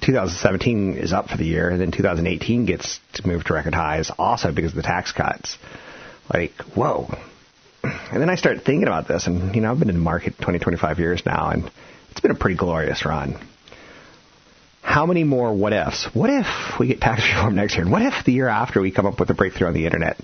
2017 0.00 0.96
is 0.96 1.12
up 1.12 1.28
for 1.28 1.36
the 1.36 1.44
year, 1.44 1.70
and 1.70 1.80
then 1.80 1.90
2018 1.90 2.66
gets 2.66 3.00
to 3.14 3.26
move 3.26 3.44
to 3.44 3.54
record 3.54 3.74
highs 3.74 4.10
also 4.18 4.52
because 4.52 4.72
of 4.72 4.76
the 4.76 4.82
tax 4.82 5.12
cuts? 5.12 5.56
Like, 6.32 6.52
whoa. 6.74 7.08
And 7.82 8.20
then 8.20 8.30
I 8.30 8.34
started 8.34 8.64
thinking 8.64 8.88
about 8.88 9.08
this, 9.08 9.26
and, 9.26 9.54
you 9.54 9.60
know, 9.60 9.70
I've 9.70 9.78
been 9.78 9.90
in 9.90 9.96
the 9.96 10.00
market 10.00 10.34
20, 10.40 10.58
25 10.58 10.98
years 10.98 11.22
now, 11.24 11.50
and 11.50 11.70
it's 12.10 12.20
been 12.20 12.30
a 12.30 12.36
pretty 12.36 12.56
glorious 12.56 13.04
run. 13.04 13.38
How 14.82 15.06
many 15.06 15.24
more 15.24 15.52
what 15.52 15.72
ifs? 15.72 16.08
What 16.14 16.30
if 16.30 16.46
we 16.78 16.88
get 16.88 17.00
tax 17.00 17.22
reform 17.34 17.54
next 17.54 17.74
year? 17.74 17.82
And 17.82 17.92
what 17.92 18.02
if 18.02 18.24
the 18.24 18.32
year 18.32 18.48
after 18.48 18.80
we 18.80 18.90
come 18.90 19.06
up 19.06 19.20
with 19.20 19.30
a 19.30 19.34
breakthrough 19.34 19.68
on 19.68 19.74
the 19.74 19.84
internet? 19.84 20.16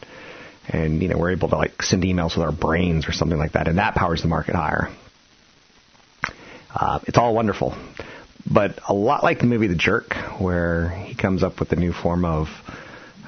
And, 0.69 1.03
you 1.03 1.09
know, 1.09 1.19
we're 1.19 1.33
able 1.33 1.49
to, 1.49 1.57
like, 1.57 1.83
send 1.83 2.05
emails 2.05 2.37
with 2.37 2.47
our 2.47 2.53
brains 2.53 3.09
or 3.09 3.13
something 3.13 3.39
like 3.39 3.53
that, 3.53 3.69
and 3.69 3.79
that 3.79 3.95
powers 3.95 4.23
the 4.23 4.29
market 4.29 4.55
higher. 4.55 4.89
Uh, 6.75 7.01
it's 7.07 7.19
all 7.19 7.35
wonderful. 7.35 7.75
But 8.51 8.81
a 8.89 8.95
lot 8.95 9.23
like 9.23 9.39
the 9.39 9.47
movie 9.47 9.69
The 9.69 9.77
Jerk, 9.77 10.15
where 10.39 10.89
he 10.89 11.15
comes 11.15 11.43
up 11.43 11.61
with 11.61 11.73
a 11.73 11.77
new 11.77 11.93
form 11.93 12.25
of 12.25 12.49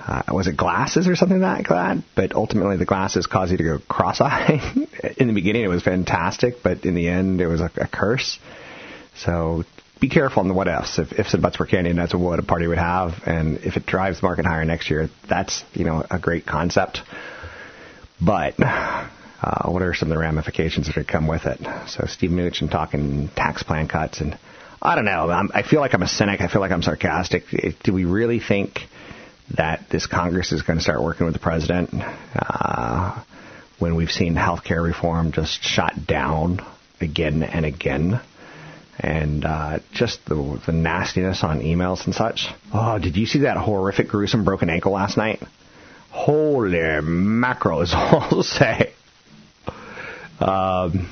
uh, 0.06 0.23
was 0.33 0.47
it 0.47 0.56
glasses 0.56 1.09
or 1.09 1.16
something 1.16 1.40
like 1.40 1.68
that? 1.68 1.97
But 2.14 2.35
ultimately, 2.35 2.76
the 2.76 2.85
glasses 2.85 3.26
cause 3.26 3.50
you 3.50 3.56
to 3.56 3.64
go 3.64 3.78
cross-eyed. 3.88 4.61
in 5.16 5.28
the 5.28 5.33
beginning, 5.33 5.64
it 5.64 5.68
was 5.68 5.83
fantastic, 5.83 6.62
but 6.62 6.85
in 6.85 6.94
the 6.94 7.09
end, 7.09 7.40
it 7.40 7.47
was 7.47 7.61
a, 7.61 7.71
a 7.76 7.87
curse. 7.87 8.38
So 9.16 9.64
be 10.00 10.11
careful 10.11 10.40
on 10.40 10.49
the 10.49 10.54
what 10.54 10.68
ifs. 10.68 10.99
If 10.99 11.18
ifs 11.18 11.33
and 11.33 11.42
buts 11.42 11.59
were 11.59 11.66
candy, 11.66 11.92
that's 11.92 12.14
what 12.14 12.38
a 12.38 12.42
party 12.42 12.66
would 12.66 12.78
have. 12.78 13.23
And 13.25 13.59
if 13.59 13.78
it 13.78 13.87
drives 13.87 14.21
the 14.21 14.26
market 14.26 14.44
higher 14.44 14.64
next 14.64 14.90
year, 14.90 15.09
that's 15.28 15.64
you 15.73 15.85
know 15.85 16.04
a 16.11 16.18
great 16.18 16.44
concept. 16.44 17.00
But 18.21 18.54
uh, 18.61 19.71
what 19.71 19.80
are 19.80 19.94
some 19.94 20.11
of 20.11 20.14
the 20.14 20.21
ramifications 20.21 20.87
that 20.87 20.94
could 20.94 21.09
come 21.09 21.26
with 21.26 21.47
it? 21.47 21.61
So 21.88 22.04
Steve 22.06 22.30
Mnuchin 22.30 22.71
talking 22.71 23.28
tax 23.28 23.62
plan 23.62 23.88
cuts, 23.88 24.21
and 24.21 24.38
I 24.85 24.95
don't 24.95 25.07
know. 25.07 25.31
I'm, 25.31 25.50
I 25.55 25.62
feel 25.62 25.81
like 25.81 25.95
I'm 25.95 26.03
a 26.03 26.09
cynic. 26.09 26.41
I 26.41 26.49
feel 26.49 26.61
like 26.61 26.71
I'm 26.71 26.83
sarcastic. 26.83 27.45
Do 27.83 27.93
we 27.93 28.05
really 28.05 28.41
think? 28.41 28.81
that 29.57 29.88
this 29.91 30.07
Congress 30.07 30.53
is 30.53 30.62
going 30.62 30.79
to 30.79 30.83
start 30.83 31.03
working 31.03 31.26
with 31.26 31.35
the 31.35 31.41
president 31.41 31.91
uh, 32.35 33.23
when 33.79 33.95
we've 33.95 34.11
seen 34.11 34.37
health 34.37 34.64
care 34.64 34.83
reform 34.83 35.33
just 35.33 35.62
shot 35.62 36.07
down 36.07 36.64
again 37.00 37.43
and 37.43 37.64
again. 37.67 38.21
And 38.99 39.45
uh, 39.45 39.81
just 39.93 40.25
the, 40.26 40.61
the 40.67 40.73
nastiness 40.73 41.43
on 41.43 41.61
emails 41.61 42.05
and 42.07 42.14
such. 42.14 42.47
Oh, 42.73 42.99
did 42.99 43.17
you 43.17 43.26
see 43.26 43.41
that 43.41 43.57
horrific, 43.57 44.09
gruesome 44.09 44.45
broken 44.45 44.71
ankle 44.71 44.93
last 44.93 45.17
night? 45.17 45.43
Holy 46.11 47.00
mackerel 47.03 47.83
is 47.83 47.93
all 47.95 48.21
I'll 48.31 48.43
say. 48.45 48.93
Um, 50.38 51.11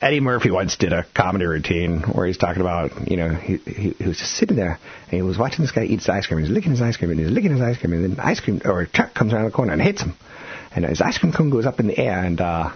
Eddie 0.00 0.20
Murphy 0.20 0.50
once 0.50 0.76
did 0.76 0.92
a 0.92 1.04
comedy 1.14 1.46
routine 1.46 2.02
where 2.02 2.26
he's 2.26 2.38
talking 2.38 2.60
about, 2.60 3.10
you 3.10 3.16
know, 3.16 3.30
he, 3.30 3.56
he, 3.56 3.90
he 3.90 4.06
was 4.06 4.18
just 4.18 4.32
sitting 4.32 4.56
there 4.56 4.78
and 5.04 5.10
he 5.10 5.22
was 5.22 5.36
watching 5.36 5.64
this 5.64 5.72
guy 5.72 5.84
eat 5.84 5.98
his 5.98 6.08
ice 6.08 6.26
cream. 6.26 6.40
He's 6.40 6.50
licking 6.50 6.70
his 6.70 6.80
ice 6.80 6.96
cream 6.96 7.10
and 7.10 7.18
he's 7.18 7.30
licking 7.30 7.50
his 7.50 7.60
ice 7.60 7.78
cream 7.78 7.92
and 7.92 8.04
then 8.04 8.20
ice 8.20 8.38
cream 8.38 8.60
or 8.64 8.80
a 8.80 8.86
truck 8.86 9.12
comes 9.14 9.32
around 9.32 9.46
the 9.46 9.50
corner 9.50 9.72
and 9.72 9.82
hits 9.82 10.02
him, 10.02 10.14
and 10.74 10.84
his 10.84 11.00
ice 11.00 11.18
cream 11.18 11.32
cone 11.32 11.50
goes 11.50 11.66
up 11.66 11.80
in 11.80 11.88
the 11.88 11.98
air 11.98 12.24
and 12.24 12.40
uh, 12.40 12.70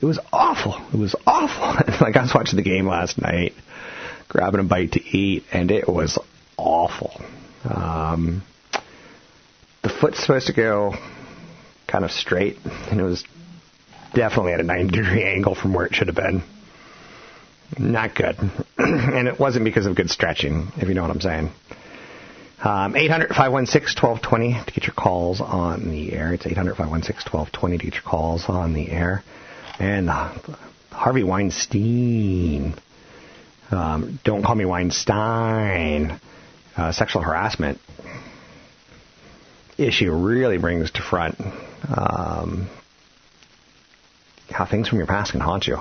it 0.00 0.06
was 0.06 0.18
awful. 0.32 0.74
It 0.92 0.98
was 0.98 1.14
awful. 1.26 1.64
like 2.00 2.16
I 2.16 2.22
was 2.22 2.34
watching 2.34 2.56
the 2.56 2.62
game 2.62 2.86
last 2.86 3.20
night, 3.20 3.54
grabbing 4.28 4.60
a 4.60 4.64
bite 4.64 4.92
to 4.92 5.04
eat, 5.04 5.44
and 5.52 5.70
it 5.70 5.88
was 5.88 6.18
awful. 6.56 7.20
Um, 7.64 8.42
the 9.82 9.88
foot's 9.88 10.20
supposed 10.20 10.48
to 10.48 10.52
go 10.52 10.94
kind 11.86 12.04
of 12.04 12.10
straight, 12.10 12.58
and 12.90 13.00
it 13.00 13.04
was 13.04 13.24
definitely 14.14 14.52
at 14.52 14.60
a 14.60 14.64
90 14.64 14.96
degree 14.96 15.24
angle 15.24 15.54
from 15.54 15.74
where 15.74 15.86
it 15.86 15.94
should 15.94 16.08
have 16.08 16.16
been. 16.16 16.42
Not 17.78 18.14
good. 18.14 18.36
and 18.78 19.28
it 19.28 19.38
wasn't 19.38 19.64
because 19.64 19.86
of 19.86 19.94
good 19.94 20.10
stretching, 20.10 20.68
if 20.76 20.88
you 20.88 20.94
know 20.94 21.02
what 21.02 21.10
I'm 21.10 21.20
saying. 21.20 21.50
Um, 22.64 22.96
800 22.96 23.28
516 23.28 24.02
1220 24.02 24.64
to 24.64 24.72
get 24.72 24.86
your 24.86 24.94
calls 24.94 25.40
on 25.40 25.90
the 25.90 26.12
air. 26.12 26.32
It's 26.32 26.46
800 26.46 26.76
516 26.76 27.30
1220 27.32 27.78
to 27.78 27.84
get 27.84 27.94
your 27.94 28.02
calls 28.02 28.44
on 28.48 28.72
the 28.72 28.90
air. 28.90 29.22
And 29.78 30.10
uh, 30.10 30.32
Harvey 30.90 31.22
Weinstein. 31.22 32.74
Um, 33.70 34.18
don't 34.24 34.42
call 34.42 34.56
me 34.56 34.64
Weinstein. 34.64 36.18
Uh, 36.76 36.92
sexual 36.92 37.22
harassment 37.22 37.78
issue 39.76 40.12
really 40.12 40.58
brings 40.58 40.90
to 40.90 41.02
front 41.02 41.40
um, 41.88 42.68
how 44.48 44.66
things 44.66 44.88
from 44.88 44.98
your 44.98 45.06
past 45.06 45.32
can 45.32 45.40
haunt 45.40 45.66
you 45.66 45.78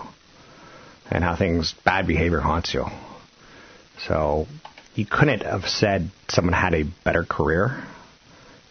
and 1.09 1.24
how 1.24 1.36
things, 1.36 1.74
bad 1.86 2.07
behavior 2.07 2.39
haunts 2.39 2.74
you. 2.74 2.86
So 4.07 4.47
you 4.95 5.05
couldn't 5.05 5.43
have 5.43 5.65
said 5.65 6.12
someone 6.27 6.53
had 6.53 6.74
a 6.74 6.83
better 7.03 7.24
career 7.24 7.83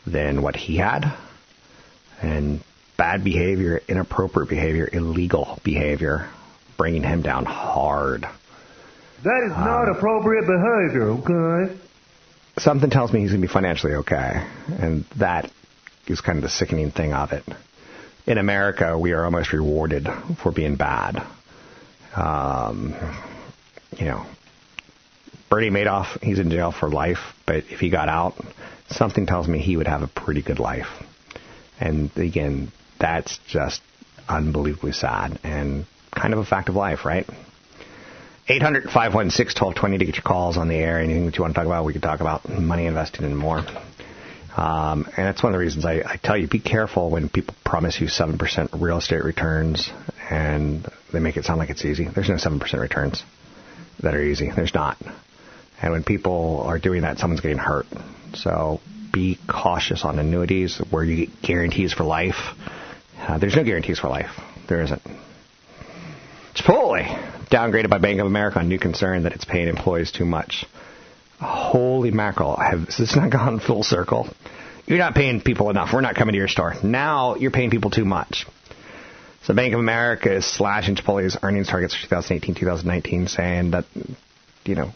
than 0.06 0.42
what 0.42 0.56
he 0.56 0.76
had. 0.76 1.12
And 2.22 2.62
bad 2.96 3.24
behavior, 3.24 3.80
inappropriate 3.88 4.48
behavior, 4.48 4.88
illegal 4.90 5.58
behavior, 5.64 6.30
bringing 6.78 7.02
him 7.02 7.22
down 7.22 7.44
hard. 7.44 8.22
That 9.24 9.42
is 9.44 9.50
not 9.50 9.88
Um, 9.88 9.96
appropriate 9.96 10.46
behavior, 10.46 11.10
okay? 11.10 11.76
Something 12.58 12.90
tells 12.90 13.12
me 13.12 13.20
he's 13.20 13.30
going 13.30 13.42
to 13.42 13.46
be 13.46 13.52
financially 13.52 13.94
okay. 13.94 14.46
And 14.78 15.04
that 15.16 15.50
is 16.06 16.20
kind 16.20 16.38
of 16.38 16.42
the 16.42 16.50
sickening 16.50 16.90
thing 16.90 17.12
of 17.12 17.32
it. 17.32 17.44
In 18.26 18.38
America, 18.38 18.98
we 18.98 19.12
are 19.12 19.24
almost 19.24 19.52
rewarded 19.52 20.08
for 20.42 20.50
being 20.50 20.74
bad. 20.74 21.24
Um, 22.14 22.94
you 23.96 24.06
know, 24.06 24.26
Bernie 25.48 25.70
Madoff, 25.70 26.20
he's 26.22 26.40
in 26.40 26.50
jail 26.50 26.72
for 26.72 26.88
life, 26.88 27.18
but 27.46 27.58
if 27.70 27.78
he 27.78 27.88
got 27.88 28.08
out, 28.08 28.34
something 28.90 29.26
tells 29.26 29.46
me 29.46 29.60
he 29.60 29.76
would 29.76 29.86
have 29.86 30.02
a 30.02 30.08
pretty 30.08 30.42
good 30.42 30.58
life. 30.58 30.88
And 31.78 32.10
again, 32.16 32.72
that's 32.98 33.38
just 33.46 33.80
unbelievably 34.28 34.92
sad 34.92 35.38
and 35.44 35.86
kind 36.10 36.32
of 36.32 36.40
a 36.40 36.44
fact 36.44 36.68
of 36.68 36.74
life, 36.74 37.04
right? 37.04 37.28
800 38.48 38.84
516 38.84 39.60
1220 39.60 39.98
to 39.98 40.04
get 40.04 40.16
your 40.16 40.22
calls 40.22 40.56
on 40.56 40.68
the 40.68 40.74
air. 40.74 41.00
Anything 41.00 41.26
that 41.26 41.36
you 41.36 41.42
want 41.42 41.54
to 41.54 41.58
talk 41.58 41.66
about, 41.66 41.84
we 41.84 41.92
can 41.92 42.02
talk 42.02 42.20
about 42.20 42.48
money 42.48 42.86
investing 42.86 43.24
and 43.24 43.36
more. 43.36 43.64
Um, 44.56 45.04
and 45.04 45.26
that's 45.26 45.42
one 45.42 45.52
of 45.52 45.58
the 45.58 45.64
reasons 45.64 45.84
I, 45.84 46.02
I 46.04 46.16
tell 46.22 46.36
you 46.36 46.48
be 46.48 46.60
careful 46.60 47.10
when 47.10 47.28
people 47.28 47.54
promise 47.64 48.00
you 48.00 48.06
7% 48.06 48.80
real 48.80 48.98
estate 48.98 49.22
returns 49.22 49.90
and 50.30 50.88
they 51.12 51.20
make 51.20 51.36
it 51.36 51.44
sound 51.44 51.58
like 51.58 51.68
it's 51.68 51.84
easy. 51.84 52.08
There's 52.08 52.30
no 52.30 52.36
7% 52.36 52.80
returns 52.80 53.22
that 54.02 54.14
are 54.14 54.22
easy. 54.22 54.50
There's 54.54 54.74
not. 54.74 54.96
And 55.82 55.92
when 55.92 56.04
people 56.04 56.62
are 56.66 56.78
doing 56.78 57.02
that, 57.02 57.18
someone's 57.18 57.42
getting 57.42 57.58
hurt. 57.58 57.86
So 58.34 58.80
be 59.12 59.38
cautious 59.46 60.04
on 60.04 60.18
annuities 60.18 60.80
where 60.90 61.04
you 61.04 61.26
get 61.26 61.42
guarantees 61.42 61.92
for 61.92 62.04
life. 62.04 62.54
Uh, 63.18 63.36
there's 63.38 63.56
no 63.56 63.64
guarantees 63.64 63.98
for 63.98 64.08
life. 64.08 64.30
There 64.68 64.82
isn't. 64.82 65.02
Chipotle 66.54 67.04
downgraded 67.50 67.90
by 67.90 67.98
Bank 67.98 68.20
of 68.20 68.26
America 68.26 68.58
on 68.58 68.68
new 68.68 68.78
concern 68.78 69.24
that 69.24 69.32
it's 69.32 69.44
paying 69.44 69.68
employees 69.68 70.12
too 70.12 70.24
much. 70.24 70.64
Holy 71.40 72.10
mackerel! 72.10 72.56
Have 72.56 72.86
has 72.86 72.96
this 72.96 73.14
not 73.14 73.30
gone 73.30 73.60
full 73.60 73.82
circle? 73.82 74.28
You're 74.86 74.98
not 74.98 75.14
paying 75.14 75.40
people 75.40 75.70
enough. 75.70 75.92
We're 75.92 76.00
not 76.00 76.14
coming 76.14 76.32
to 76.32 76.38
your 76.38 76.48
store. 76.48 76.74
Now 76.82 77.34
you're 77.34 77.50
paying 77.50 77.70
people 77.70 77.90
too 77.90 78.04
much. 78.04 78.46
So 79.42 79.54
Bank 79.54 79.74
of 79.74 79.80
America 79.80 80.34
is 80.34 80.44
slashing 80.44 80.96
Chipotle's 80.96 81.38
earnings 81.42 81.68
targets 81.68 81.94
for 81.94 82.02
2018, 82.02 82.54
2019, 82.54 83.28
saying 83.28 83.72
that 83.72 83.84
you 84.64 84.74
know 84.74 84.92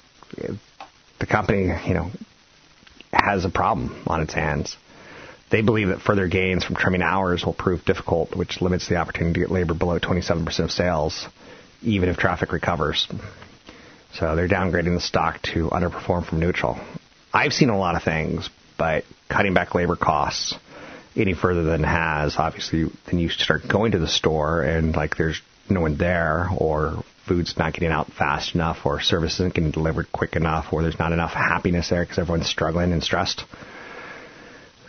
the 1.18 1.26
company 1.26 1.72
you 1.86 1.94
know 1.94 2.10
has 3.12 3.44
a 3.44 3.48
problem 3.48 4.02
on 4.06 4.20
its 4.22 4.34
hands. 4.34 4.76
They 5.50 5.62
believe 5.62 5.88
that 5.88 6.00
further 6.00 6.28
gains 6.28 6.64
from 6.64 6.76
trimming 6.76 7.02
hours 7.02 7.44
will 7.44 7.52
prove 7.52 7.84
difficult, 7.84 8.36
which 8.36 8.60
limits 8.60 8.88
the 8.88 8.96
opportunity 8.96 9.34
to 9.34 9.40
get 9.40 9.50
labor 9.50 9.74
below 9.74 9.98
27% 9.98 10.60
of 10.60 10.70
sales, 10.70 11.26
even 11.82 12.08
if 12.08 12.16
traffic 12.16 12.52
recovers. 12.52 13.08
So 14.14 14.36
they're 14.36 14.48
downgrading 14.48 14.94
the 14.94 15.00
stock 15.00 15.42
to 15.54 15.68
underperform 15.70 16.24
from 16.24 16.38
neutral. 16.38 16.78
I've 17.32 17.52
seen 17.52 17.68
a 17.68 17.78
lot 17.78 17.96
of 17.96 18.04
things, 18.04 18.48
but 18.80 19.04
cutting 19.28 19.52
back 19.52 19.74
labor 19.74 19.94
costs 19.94 20.54
any 21.14 21.34
further 21.34 21.64
than 21.64 21.84
has, 21.84 22.36
obviously, 22.38 22.86
then 23.04 23.18
you 23.18 23.28
start 23.28 23.68
going 23.68 23.92
to 23.92 23.98
the 23.98 24.08
store 24.08 24.62
and 24.62 24.96
like 24.96 25.18
there's 25.18 25.38
no 25.68 25.82
one 25.82 25.98
there, 25.98 26.48
or 26.56 27.04
food's 27.28 27.58
not 27.58 27.74
getting 27.74 27.90
out 27.90 28.10
fast 28.14 28.54
enough, 28.54 28.86
or 28.86 28.98
service 28.98 29.34
isn't 29.34 29.52
getting 29.52 29.70
delivered 29.70 30.10
quick 30.10 30.34
enough, 30.34 30.72
or 30.72 30.80
there's 30.80 30.98
not 30.98 31.12
enough 31.12 31.32
happiness 31.32 31.90
there 31.90 32.02
because 32.02 32.18
everyone's 32.18 32.48
struggling 32.48 32.92
and 32.92 33.04
stressed. 33.04 33.44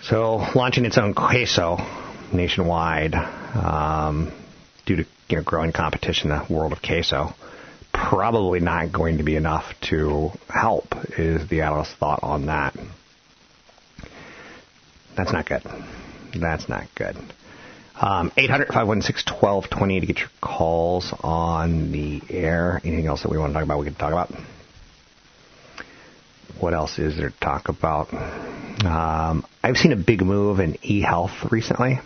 So 0.03 0.37
launching 0.55 0.85
its 0.85 0.97
own 0.97 1.13
queso 1.13 1.77
nationwide 2.31 3.13
um, 3.13 4.31
due 4.85 4.95
to 4.95 5.05
you 5.27 5.35
know 5.35 5.43
growing 5.43 5.73
competition 5.73 6.31
in 6.31 6.37
the 6.37 6.53
world 6.53 6.71
of 6.71 6.81
queso 6.81 7.35
probably 7.93 8.61
not 8.61 8.93
going 8.93 9.17
to 9.17 9.23
be 9.23 9.35
enough 9.35 9.65
to 9.81 10.29
help 10.47 10.95
is 11.17 11.49
the 11.49 11.59
analyst 11.59 11.97
thought 11.97 12.21
on 12.23 12.45
that. 12.45 12.73
That's 15.15 15.33
not 15.33 15.45
good. 15.45 15.63
That's 16.39 16.69
not 16.69 16.87
good. 16.95 17.15
Um, 17.99 18.31
800-516-1220 18.37 19.99
to 19.99 20.05
get 20.07 20.19
your 20.19 20.29
calls 20.41 21.13
on 21.21 21.91
the 21.91 22.21
air. 22.29 22.81
Anything 22.83 23.05
else 23.05 23.21
that 23.21 23.29
we 23.29 23.37
want 23.37 23.51
to 23.51 23.53
talk 23.53 23.63
about, 23.63 23.79
we 23.79 23.85
can 23.85 23.95
talk 23.95 24.11
about. 24.11 24.31
What 26.59 26.73
else 26.73 26.97
is 26.97 27.17
there 27.17 27.29
to 27.29 27.39
talk 27.39 27.69
about? 27.69 28.13
Um, 28.83 29.45
I've 29.63 29.77
seen 29.77 29.91
a 29.91 29.97
big 29.97 30.21
move 30.21 30.59
in 30.59 30.77
e-health 30.81 31.51
recently. 31.51 31.99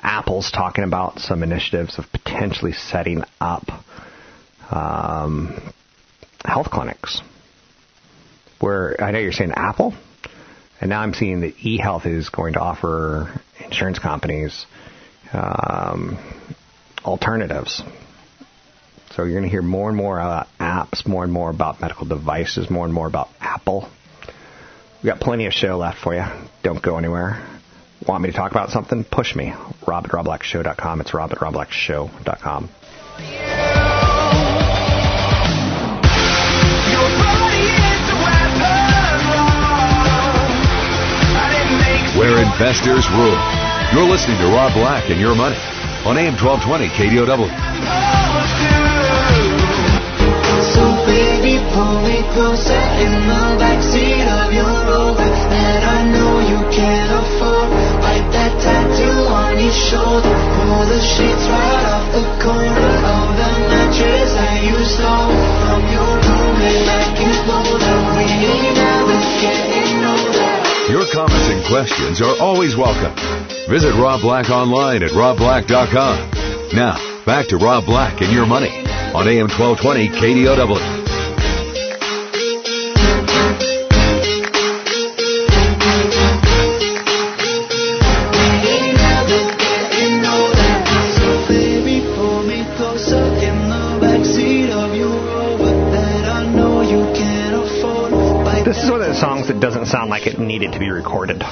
Apple's 0.00 0.52
talking 0.52 0.84
about 0.84 1.18
some 1.18 1.42
initiatives 1.42 1.98
of 1.98 2.04
potentially 2.12 2.72
setting 2.72 3.22
up 3.40 3.64
um, 4.70 5.72
health 6.44 6.70
clinics. 6.70 7.20
Where 8.60 9.02
I 9.02 9.10
know 9.10 9.18
you're 9.18 9.32
saying 9.32 9.52
Apple, 9.54 9.94
and 10.80 10.90
now 10.90 11.00
I'm 11.00 11.14
seeing 11.14 11.40
that 11.40 11.56
eHealth 11.56 12.06
is 12.06 12.28
going 12.28 12.54
to 12.54 12.60
offer 12.60 13.40
insurance 13.64 13.98
companies 13.98 14.66
um, 15.32 16.18
alternatives. 17.04 17.82
So 19.10 19.24
you're 19.24 19.32
going 19.32 19.44
to 19.44 19.48
hear 19.50 19.62
more 19.62 19.88
and 19.88 19.96
more 19.96 20.18
about 20.18 20.48
apps, 20.60 21.06
more 21.06 21.24
and 21.24 21.32
more 21.32 21.50
about 21.50 21.80
medical 21.80 22.06
devices, 22.06 22.68
more 22.68 22.84
and 22.84 22.92
more 22.92 23.06
about 23.06 23.28
Apple. 23.40 23.88
We 25.02 25.08
got 25.08 25.20
plenty 25.20 25.46
of 25.46 25.52
show 25.52 25.78
left 25.78 25.98
for 25.98 26.14
you. 26.14 26.24
Don't 26.62 26.82
go 26.82 26.98
anywhere. 26.98 27.46
Want 28.06 28.22
me 28.22 28.30
to 28.30 28.36
talk 28.36 28.50
about 28.50 28.70
something? 28.70 29.04
Push 29.04 29.34
me. 29.34 29.54
Rob 29.86 30.04
at 30.04 30.10
robblackshow.com. 30.10 31.00
It's 31.00 31.14
rob 31.14 31.32
at 31.32 31.38
robblackshow.com. 31.38 32.68
Where 42.16 42.40
investors 42.40 43.04
rule. 43.10 43.36
You're 43.92 44.08
listening 44.08 44.38
to 44.38 44.46
Rob 44.48 44.72
Black 44.72 45.10
and 45.10 45.20
Your 45.20 45.34
Money 45.34 45.56
on 46.08 46.16
AM 46.16 46.32
1220 46.40 46.88
KDOW. 46.96 47.44
So 50.72 50.84
baby, 51.04 51.60
pull 51.76 52.00
me 52.08 52.24
closer 52.32 52.80
in 53.04 53.12
the 53.28 53.60
backseat 53.60 54.24
of 54.24 54.48
your 54.52 54.76
that 55.52 55.84
I 55.84 56.08
know 56.10 56.40
you 56.40 56.60
can't 56.72 57.12
afford. 57.20 57.68
That 58.32 58.60
tattoo 58.60 59.18
on 59.32 59.58
your 59.60 59.72
shoulder. 59.72 60.34
Pull 60.56 60.84
the 60.88 61.00
sheets 61.00 61.46
right 61.48 61.84
off 61.94 62.12
the 62.12 62.24
corner 62.42 62.90
of 63.14 63.36
the 63.40 63.50
mattress 63.70 64.32
that 64.34 64.64
you 64.64 64.84
stole 64.84 65.32
from 65.62 65.82
your 65.92 66.16
getting 67.06 67.50
older. 67.50 67.96
Your 70.88 71.04
comments 71.12 71.48
and 71.48 71.64
questions 71.66 72.20
are 72.20 72.38
always 72.40 72.76
welcome. 72.76 73.12
Visit 73.68 73.92
Rob 73.94 74.20
Black 74.20 74.50
online 74.50 75.02
at 75.02 75.10
robblack.com. 75.10 76.30
Now, 76.74 77.24
back 77.26 77.48
to 77.48 77.56
Rob 77.56 77.84
Black 77.84 78.20
and 78.20 78.32
Your 78.32 78.46
Money 78.46 78.70
on 79.12 79.26
AM 79.26 79.48
1220 79.48 80.08
KDOW. 80.10 80.95
Doesn't 99.86 100.00
sound 100.00 100.10
like 100.10 100.26
it 100.26 100.38
needed 100.40 100.72
to 100.72 100.80
be 100.80 100.90
recorded. 100.90 101.42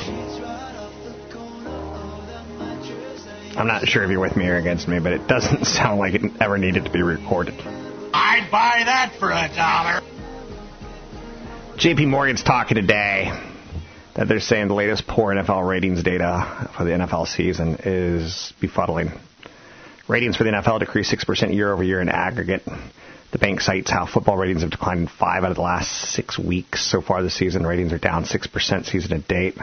I'm 3.57 3.68
not 3.68 3.87
sure 3.87 4.03
if 4.03 4.11
you're 4.11 4.18
with 4.18 4.37
me 4.37 4.49
or 4.49 4.57
against 4.57 4.88
me, 4.88 4.99
but 4.99 5.12
it 5.12 5.29
doesn't 5.29 5.64
sound 5.66 6.01
like 6.01 6.14
it 6.14 6.23
ever 6.40 6.59
needed 6.59 6.85
to 6.85 6.90
be 6.90 7.03
recorded. 7.03 7.55
I'd 8.12 8.49
buy 8.51 8.83
that 8.85 9.14
for 9.20 9.31
a 9.31 9.49
dollar. 9.55 10.01
JP 11.79 12.09
Morgan's 12.09 12.42
talking 12.42 12.75
today 12.75 13.31
that 14.14 14.27
they're 14.27 14.40
saying 14.40 14.66
the 14.66 14.75
latest 14.75 15.07
poor 15.07 15.33
NFL 15.33 15.68
ratings 15.68 16.03
data 16.03 16.70
for 16.77 16.85
the 16.85 16.90
NFL 16.90 17.29
season 17.29 17.77
is 17.85 18.53
befuddling. 18.61 19.16
Ratings 20.09 20.37
for 20.37 20.42
the 20.42 20.51
NFL 20.51 20.81
decreased 20.81 21.12
6% 21.12 21.55
year 21.55 21.73
over 21.73 21.85
year 21.85 22.01
in 22.01 22.09
aggregate. 22.09 22.62
The 23.35 23.40
bank 23.40 23.61
cites 23.61 23.90
how 23.90 24.07
football 24.07 24.37
ratings 24.37 24.62
have 24.62 24.70
declined 24.70 25.01
in 25.01 25.07
five 25.09 25.42
out 25.42 25.51
of 25.51 25.57
the 25.57 25.62
last 25.62 26.12
six 26.12 26.38
weeks 26.38 26.88
so 26.88 27.01
far 27.01 27.20
this 27.20 27.35
season. 27.35 27.66
Ratings 27.66 27.92
are 27.92 27.99
down 27.99 28.27
6% 28.27 28.87
season 28.87 29.11
to 29.11 29.18
date. 29.18 29.59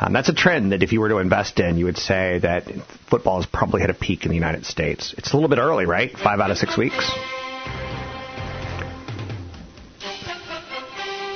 Um, 0.00 0.12
that's 0.12 0.28
a 0.28 0.34
trend 0.34 0.72
that 0.72 0.82
if 0.82 0.92
you 0.92 1.00
were 1.00 1.08
to 1.08 1.18
invest 1.18 1.60
in, 1.60 1.78
you 1.78 1.84
would 1.84 1.98
say 1.98 2.40
that 2.40 2.64
football 3.08 3.36
has 3.36 3.46
probably 3.46 3.80
hit 3.80 3.90
a 3.90 3.94
peak 3.94 4.24
in 4.24 4.30
the 4.30 4.34
United 4.34 4.66
States. 4.66 5.14
It's 5.16 5.32
a 5.32 5.36
little 5.36 5.48
bit 5.48 5.60
early, 5.60 5.86
right? 5.86 6.10
Five 6.18 6.40
out 6.40 6.50
of 6.50 6.58
six 6.58 6.76
weeks. 6.76 7.08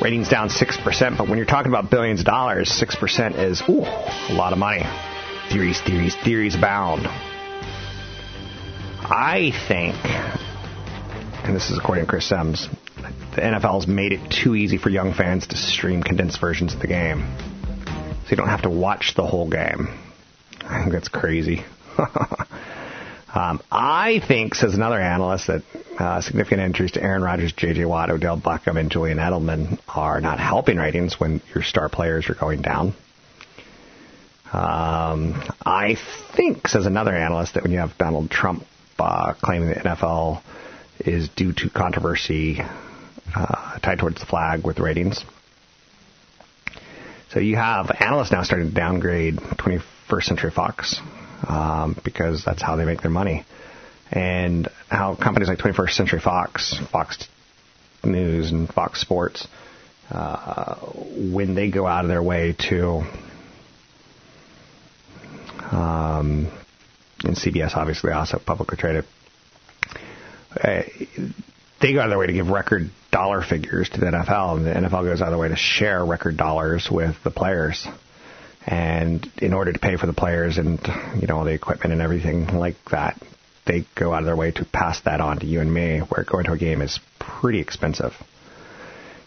Ratings 0.03 0.29
down 0.29 0.49
6%, 0.49 1.17
but 1.17 1.29
when 1.29 1.39
you're 1.39 1.47
talking 1.47 1.71
about 1.71 1.89
billions 1.89 2.19
of 2.19 2.27
dollars, 2.27 2.69
6% 2.69 3.39
is, 3.39 3.63
ooh, 3.69 3.85
a 3.85 4.35
lot 4.35 4.53
of 4.53 4.59
money. 4.59 4.83
Theories, 5.53 5.81
theories, 5.81 6.17
theories 6.25 6.57
abound. 6.57 7.07
I 9.07 9.53
think 9.69 9.95
and 11.45 11.55
this 11.55 11.71
is 11.71 11.79
according 11.79 12.07
to 12.07 12.11
Chris 12.11 12.27
Sims, 12.27 12.69
the 13.35 13.43
NFL's 13.43 13.87
made 13.87 14.13
it 14.13 14.31
too 14.31 14.55
easy 14.55 14.79
for 14.79 14.89
young 14.89 15.13
fans 15.13 15.47
to 15.49 15.57
stream 15.57 16.03
condensed 16.03 16.41
versions 16.41 16.73
of 16.73 16.81
the 16.81 16.87
game. 16.87 17.37
So 18.25 18.31
you 18.31 18.37
don't 18.39 18.49
have 18.49 18.63
to 18.63 18.71
watch 18.71 19.13
the 19.15 19.27
whole 19.27 19.51
game. 19.51 19.89
I 20.63 20.81
think 20.81 20.93
that's 20.93 21.09
crazy. 21.09 21.63
um, 23.35 23.61
I 23.71 24.23
think, 24.27 24.55
says 24.55 24.73
another 24.73 24.99
analyst, 24.99 25.49
that 25.49 25.63
uh, 25.99 26.23
significant 26.23 26.63
injuries 26.63 26.93
to 26.93 27.03
Aaron 27.03 27.23
Rodgers, 27.23 27.53
J.J. 27.53 27.85
Watt, 27.85 28.11
Odell 28.11 28.41
Beckham, 28.41 28.81
and 28.81 28.91
Julian 28.91 29.19
Edelman 29.19 29.79
are 29.87 30.23
not 30.23 30.41
helping 30.41 30.79
ratings 30.79 31.21
when 31.21 31.43
your 31.55 31.63
star 31.63 31.91
players 31.91 32.31
are 32.31 32.35
going 32.35 32.63
down. 32.63 32.95
Um, 34.51 35.43
I 35.65 35.97
think, 36.35 36.69
says 36.69 36.87
another 36.87 37.15
analyst, 37.15 37.55
that 37.55 37.65
when 37.65 37.73
you 37.73 37.79
have 37.79 37.99
Donald 37.99 38.31
Trump 38.31 38.65
uh, 38.99 39.35
claiming 39.35 39.69
the 39.69 39.75
NFL 39.75 40.43
is 41.01 41.29
due 41.31 41.53
to 41.53 41.71
controversy 41.71 42.61
uh, 43.35 43.79
tied 43.81 43.99
towards 43.99 44.21
the 44.21 44.27
flag 44.27 44.65
with 44.65 44.79
ratings. 44.79 45.25
So 47.31 47.41
you 47.41 47.57
have 47.57 47.91
analysts 47.99 48.31
now 48.31 48.43
starting 48.45 48.69
to 48.69 48.75
downgrade 48.75 49.37
21st 49.37 50.23
Century 50.23 50.51
Fox 50.51 51.01
um, 51.49 51.99
because 52.05 52.45
that's 52.45 52.63
how 52.63 52.77
they 52.77 52.85
make 52.85 53.03
their 53.03 53.11
money. 53.11 53.45
And 54.11 54.69
how 54.89 55.17
companies 55.17 55.49
like 55.49 55.59
21st 55.59 55.91
Century 55.91 56.21
Fox, 56.21 56.79
Fox 56.93 57.27
News, 58.05 58.53
and 58.53 58.69
Fox 58.69 59.01
Sports, 59.01 59.49
uh, 60.11 60.77
when 60.77 61.55
they 61.55 61.71
go 61.71 61.87
out 61.87 62.05
of 62.05 62.09
their 62.09 62.23
way 62.23 62.55
to, 62.69 63.03
um, 65.73 66.53
and 67.25 67.37
CBS 67.37 67.75
obviously 67.75 68.13
also 68.13 68.39
publicly 68.39 68.77
traded, 68.77 69.07
uh, 70.61 70.83
they 71.81 71.93
go 71.93 72.01
out 72.01 72.07
of 72.07 72.11
their 72.11 72.19
way 72.19 72.27
to 72.27 72.33
give 72.33 72.49
record 72.49 72.91
dollar 73.11 73.43
figures 73.43 73.89
to 73.91 74.01
the 74.01 74.07
NFL, 74.07 74.57
and 74.57 74.67
the 74.67 74.89
NFL 74.89 75.05
goes 75.05 75.21
out 75.21 75.29
of 75.29 75.33
their 75.33 75.39
way 75.39 75.49
to 75.49 75.57
share 75.57 76.05
record 76.05 76.37
dollars 76.37 76.89
with 76.91 77.17
the 77.23 77.31
players. 77.31 77.87
And 78.67 79.31
in 79.43 79.53
order 79.53 79.73
to 79.73 79.79
pay 79.79 79.97
for 79.97 80.07
the 80.07 80.15
players 80.15 80.57
and 80.57 80.81
you 81.21 81.27
know 81.27 81.39
all 81.39 81.45
the 81.45 81.53
equipment 81.53 81.93
and 81.93 82.01
everything 82.01 82.47
like 82.47 82.77
that, 82.91 83.21
they 83.67 83.85
go 83.95 84.13
out 84.13 84.21
of 84.21 84.27
their 84.27 84.37
way 84.37 84.53
to 84.53 84.65
pass 84.65 85.01
that 85.03 85.21
on 85.21 85.41
to 85.41 85.47
you 85.47 85.61
and 85.61 85.73
me. 85.73 85.99
Where 85.99 86.25
going 86.25 86.45
to 86.47 86.53
a 86.53 86.59
game 86.59 86.81
is 86.81 86.99
pretty 87.19 87.61
expensive. 87.61 88.15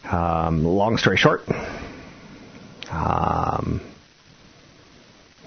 Um, 0.04 0.64
long 0.64 0.98
story 0.98 1.18
short, 1.18 1.42
um, 2.90 3.82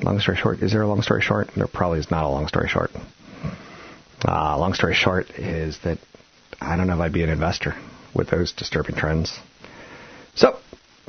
long 0.03 0.21
story 0.21 0.37
short, 0.37 0.61
is 0.61 0.73
there 0.73 0.83
a 0.83 0.89
long 0.89 1.03
story 1.03 1.23
short? 1.23 1.49
There 1.57 1.67
probably 1.67 1.99
is 1.99 2.11
not 2.11 2.25
a 2.25 2.29
long 2.29 2.47
story 2.47 2.69
short. 2.69 2.91
Uh, 4.27 4.59
long 4.59 4.75
story 4.75 4.95
short 4.95 5.31
is 5.31 5.79
that 5.85 5.99
I 6.61 6.77
don't 6.77 6.87
know 6.87 6.95
if 6.95 7.01
I'd 7.01 7.13
be 7.13 7.23
an 7.23 7.31
investor 7.31 7.75
with 8.15 8.29
those 8.29 8.53
disturbing 8.53 8.97
trends. 8.97 9.39
So, 10.35 10.59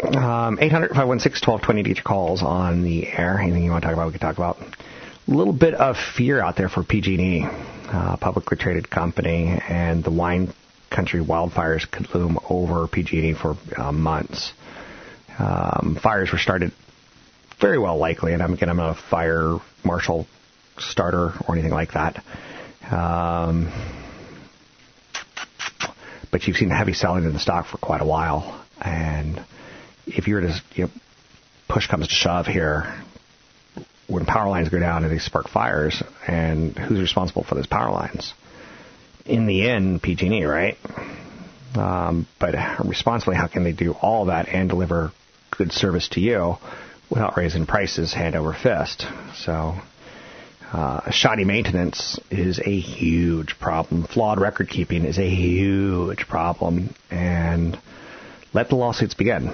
um, 0.04 0.58
800 0.60 0.90
516 0.90 1.52
1220 1.52 1.84
to 1.84 1.90
get 1.90 1.98
your 1.98 2.04
calls 2.04 2.42
on 2.42 2.84
the 2.84 3.08
air. 3.08 3.38
Anything 3.40 3.64
you 3.64 3.72
want 3.72 3.84
to 3.84 3.88
talk 3.88 3.94
about, 3.94 4.08
we 4.08 4.12
can 4.14 4.22
talk 4.22 4.38
about. 4.38 4.58
A 4.60 5.32
little 5.32 5.54
bit 5.54 5.74
of 5.74 5.98
fear 5.98 6.42
out 6.42 6.56
there 6.56 6.70
for 6.70 6.84
PG&E, 6.84 7.44
uh, 7.44 8.18
publicly 8.18 8.58
traded 8.58 8.90
company, 8.90 9.60
and 9.68 10.04
the 10.04 10.12
wine 10.12 10.54
country 10.90 11.24
wildfires 11.24 11.90
could 11.90 12.14
loom 12.14 12.40
over 12.50 12.88
PG&E 12.88 13.34
for 13.34 13.56
uh, 13.78 13.92
months. 13.92 14.54
Um, 15.38 15.98
fires 16.02 16.32
were 16.32 16.38
started 16.38 16.72
very 17.60 17.78
well 17.78 17.98
likely, 17.98 18.34
and 18.34 18.42
I'm, 18.42 18.54
again, 18.54 18.70
I'm 18.70 18.78
not 18.78 18.98
a 18.98 19.02
fire 19.10 19.58
marshal 19.84 20.28
starter 20.80 21.34
or 21.48 21.56
anything 21.56 21.72
like 21.72 21.94
that. 21.94 22.24
Um, 22.90 23.72
but 26.32 26.48
you've 26.48 26.58
seen 26.58 26.70
heavy 26.70 26.94
selling 26.94 27.26
in 27.26 27.34
the 27.34 27.40
stock 27.40 27.68
for 27.68 27.78
quite 27.78 28.02
a 28.02 28.06
while, 28.06 28.64
and 28.82 29.44
if 30.08 30.28
you 30.28 30.36
were 30.36 30.42
to 30.42 30.62
you 30.76 30.86
know, 30.86 30.92
push 31.68 31.88
comes 31.88 32.08
to 32.08 32.14
shove 32.14 32.48
here, 32.48 32.94
when 34.08 34.26
power 34.26 34.50
lines 34.50 34.70
go 34.70 34.80
down 34.80 35.04
and 35.04 35.12
they 35.12 35.20
spark 35.20 35.48
fires, 35.48 36.02
and 36.28 36.78
who's 36.78 37.00
responsible 37.00 37.44
for 37.44 37.56
those 37.56 37.68
power 37.68 37.92
lines? 37.92 38.34
In 39.26 39.46
the 39.46 39.70
end, 39.70 40.02
PG&E, 40.02 40.44
right? 40.44 40.78
Um, 41.76 42.28
but 42.40 42.56
responsibly, 42.84 43.36
how 43.36 43.48
can 43.48 43.64
they 43.64 43.72
do 43.72 43.94
all 43.94 44.26
that 44.26 44.50
and 44.50 44.68
deliver 44.68 45.12
good 45.52 45.72
service 45.72 46.10
to 46.10 46.20
you 46.20 46.58
without 47.10 47.38
raising 47.38 47.66
prices 47.66 48.14
hand 48.14 48.36
over 48.36 48.54
fist? 48.54 49.06
So 49.36 49.76
uh, 50.72 51.12
shoddy 51.12 51.44
maintenance 51.44 52.20
is 52.30 52.60
a 52.60 52.80
huge 52.80 53.60
problem. 53.60 54.06
Flawed 54.06 54.40
record 54.40 54.70
keeping 54.70 55.04
is 55.04 55.18
a 55.18 55.30
huge 55.30 56.28
problem. 56.28 56.96
And 57.10 57.78
let 58.54 58.70
the 58.70 58.76
lawsuits 58.76 59.14
begin. 59.14 59.48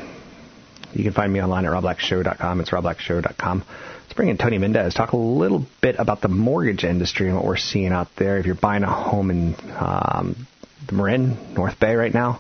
You 0.94 1.04
can 1.04 1.14
find 1.14 1.34
me 1.34 1.42
online 1.42 1.66
at 1.66 1.72
robblackshow.com. 1.72 2.62
It's 2.62 2.70
robblackshow.com. 2.70 3.64
Let's 4.02 4.14
bring 4.14 4.30
in 4.30 4.38
Tony 4.38 4.58
Mendez. 4.58 4.94
Talk 4.94 5.14
a 5.14 5.18
little 5.18 5.66
bit 5.82 5.96
about 5.98 6.22
the 6.22 6.28
mortgage 6.28 6.84
industry 6.84 7.28
and 7.28 7.36
what 7.36 7.46
we're 7.46 7.58
seeing 7.58 7.92
out 7.92 8.08
there. 8.16 8.38
If 8.38 8.46
you're 8.46 8.56
buying 8.56 8.84
a 8.84 8.92
home 8.92 9.32
in 9.32 9.56
um, 9.76 10.48
the 10.86 10.94
Marin, 10.94 11.54
North 11.56 11.80
Bay 11.80 11.96
right 11.96 12.14
now, 12.14 12.40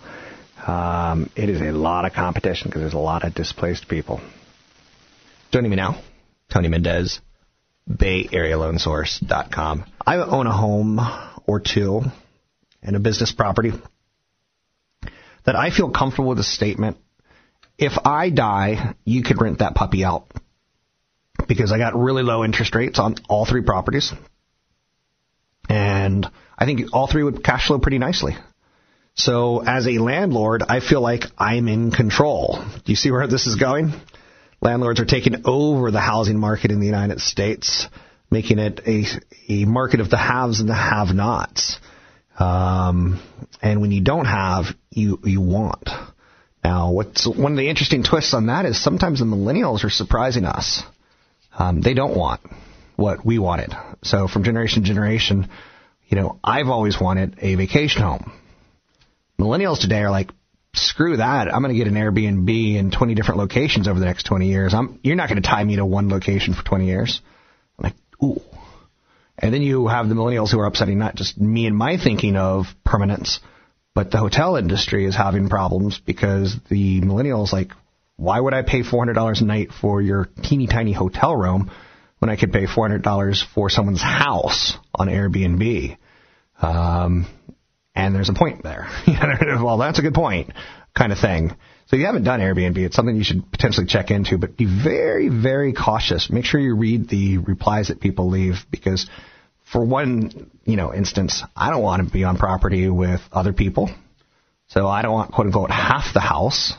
um, 0.65 1.29
it 1.35 1.49
is 1.49 1.61
a 1.61 1.71
lot 1.71 2.05
of 2.05 2.13
competition 2.13 2.69
because 2.69 2.81
there's 2.81 2.93
a 2.93 2.99
lot 2.99 3.23
of 3.23 3.33
displaced 3.33 3.87
people. 3.87 4.21
Joining 5.51 5.69
me 5.69 5.77
now, 5.77 6.01
Tony 6.49 6.67
Mendez, 6.67 7.21
BayAreaLoanSource.com. 7.89 9.85
I 10.05 10.17
own 10.17 10.47
a 10.47 10.51
home 10.51 10.99
or 11.45 11.59
two 11.59 12.01
and 12.81 12.95
a 12.95 12.99
business 12.99 13.31
property 13.31 13.71
that 15.45 15.55
I 15.55 15.69
feel 15.69 15.89
comfortable 15.89 16.29
with 16.29 16.37
the 16.37 16.43
statement 16.43 16.97
if 17.77 17.93
I 18.05 18.29
die, 18.29 18.95
you 19.05 19.23
could 19.23 19.39
rent 19.39 19.59
that 19.59 19.75
puppy 19.75 20.03
out. 20.03 20.27
Because 21.47 21.71
I 21.71 21.77
got 21.77 21.95
really 21.95 22.23
low 22.23 22.43
interest 22.43 22.73
rates 22.73 22.99
on 22.99 23.15
all 23.29 23.45
three 23.45 23.61
properties. 23.61 24.11
And 25.69 26.27
I 26.57 26.65
think 26.65 26.93
all 26.93 27.07
three 27.07 27.23
would 27.23 27.43
cash 27.43 27.67
flow 27.67 27.77
pretty 27.77 27.99
nicely. 27.99 28.35
So 29.13 29.63
as 29.63 29.87
a 29.87 29.99
landlord, 29.99 30.63
I 30.67 30.79
feel 30.79 31.01
like 31.01 31.25
I'm 31.37 31.67
in 31.67 31.91
control. 31.91 32.63
Do 32.85 32.91
you 32.91 32.95
see 32.95 33.11
where 33.11 33.27
this 33.27 33.47
is 33.47 33.55
going? 33.55 33.93
Landlords 34.61 34.99
are 34.99 35.05
taking 35.05 35.43
over 35.45 35.91
the 35.91 35.99
housing 35.99 36.39
market 36.39 36.71
in 36.71 36.79
the 36.79 36.85
United 36.85 37.19
States, 37.21 37.87
making 38.31 38.59
it 38.59 38.81
a, 38.85 39.05
a 39.49 39.65
market 39.65 39.99
of 39.99 40.09
the 40.09 40.17
haves 40.17 40.59
and 40.59 40.69
the 40.69 40.73
have-nots. 40.73 41.79
Um, 42.39 43.21
and 43.61 43.81
when 43.81 43.91
you 43.91 44.01
don't 44.01 44.25
have, 44.25 44.65
you 44.91 45.19
you 45.23 45.41
want. 45.41 45.89
Now, 46.63 46.91
what's 46.91 47.25
one 47.27 47.53
of 47.53 47.57
the 47.57 47.69
interesting 47.69 48.03
twists 48.03 48.33
on 48.33 48.47
that 48.47 48.65
is 48.65 48.81
sometimes 48.81 49.19
the 49.19 49.25
millennials 49.25 49.83
are 49.83 49.89
surprising 49.89 50.45
us. 50.45 50.83
Um, 51.57 51.81
they 51.81 51.93
don't 51.93 52.15
want 52.15 52.41
what 52.95 53.25
we 53.25 53.39
wanted. 53.39 53.73
So 54.03 54.27
from 54.27 54.43
generation 54.43 54.83
to 54.83 54.87
generation, 54.87 55.49
You 56.07 56.15
know, 56.15 56.39
I've 56.43 56.67
always 56.67 56.99
wanted 56.99 57.35
a 57.41 57.55
vacation 57.55 58.01
home. 58.01 58.31
Millennials 59.37 59.81
today 59.81 59.99
are 59.99 60.09
like, 60.09 60.31
screw 60.77 61.17
that. 61.17 61.53
I'm 61.53 61.61
going 61.61 61.73
to 61.73 61.77
get 61.77 61.87
an 61.87 61.95
Airbnb 61.95 62.75
in 62.75 62.91
20 62.91 63.15
different 63.15 63.39
locations 63.39 63.87
over 63.87 63.99
the 63.99 64.05
next 64.05 64.23
20 64.23 64.47
years. 64.47 64.73
I'm, 64.73 64.99
you're 65.03 65.15
not 65.15 65.29
going 65.29 65.41
to 65.41 65.47
tie 65.47 65.63
me 65.63 65.75
to 65.77 65.85
one 65.85 66.09
location 66.09 66.53
for 66.53 66.63
20 66.63 66.85
years. 66.85 67.21
I'm 67.77 67.83
like, 67.83 67.95
ooh. 68.23 68.41
And 69.37 69.53
then 69.53 69.61
you 69.61 69.87
have 69.87 70.09
the 70.09 70.15
millennials 70.15 70.51
who 70.51 70.59
are 70.59 70.65
upsetting 70.65 70.97
not 70.97 71.15
just 71.15 71.37
me 71.37 71.67
and 71.67 71.77
my 71.77 71.97
thinking 71.97 72.35
of 72.35 72.65
permanence, 72.83 73.39
but 73.93 74.09
the 74.09 74.17
hotel 74.17 74.55
industry 74.55 75.05
is 75.05 75.15
having 75.15 75.49
problems 75.49 75.99
because 75.99 76.55
the 76.69 77.01
millennials 77.01 77.51
like, 77.51 77.71
why 78.15 78.39
would 78.39 78.53
I 78.53 78.63
pay 78.63 78.81
$400 78.81 79.41
a 79.41 79.45
night 79.45 79.69
for 79.79 80.01
your 80.01 80.27
teeny 80.43 80.65
tiny 80.65 80.91
hotel 80.91 81.35
room 81.35 81.69
when 82.17 82.29
I 82.29 82.35
could 82.35 82.51
pay 82.51 82.65
$400 82.65 83.43
for 83.53 83.69
someone's 83.69 84.01
house 84.01 84.75
on 84.95 85.07
Airbnb? 85.07 85.97
Um, 86.59 87.27
and 87.97 88.13
there's 88.13 88.29
a 88.29 88.33
point 88.33 88.61
there. 88.61 88.87
well, 89.07 89.77
that's 89.77 89.97
a 89.97 90.03
good 90.03 90.13
point, 90.13 90.53
kind 90.95 91.11
of 91.11 91.17
thing. 91.17 91.49
So 91.87 91.95
if 91.95 91.99
you 91.99 92.05
haven't 92.05 92.25
done 92.25 92.41
Airbnb, 92.41 92.77
it's 92.77 92.95
something 92.95 93.15
you 93.15 93.23
should 93.23 93.49
potentially 93.51 93.87
check 93.87 94.11
into, 94.11 94.37
but 94.37 94.55
be 94.55 94.65
very, 94.65 95.29
very 95.29 95.73
cautious. 95.73 96.29
Make 96.29 96.45
sure 96.45 96.59
you 96.59 96.75
read 96.75 97.09
the 97.09 97.39
replies 97.39 97.87
that 97.87 97.99
people 97.99 98.29
leave 98.29 98.57
because 98.69 99.09
for 99.71 99.83
one, 99.83 100.51
you 100.65 100.75
know, 100.75 100.93
instance, 100.93 101.43
I 101.55 101.71
don't 101.71 101.81
want 101.81 102.05
to 102.05 102.13
be 102.13 102.23
on 102.23 102.37
property 102.37 102.87
with 102.87 103.21
other 103.31 103.53
people. 103.53 103.89
So 104.67 104.87
I 104.87 105.01
don't 105.01 105.13
want 105.13 105.31
quote 105.31 105.47
unquote 105.47 105.71
half 105.71 106.13
the 106.13 106.19
house. 106.19 106.73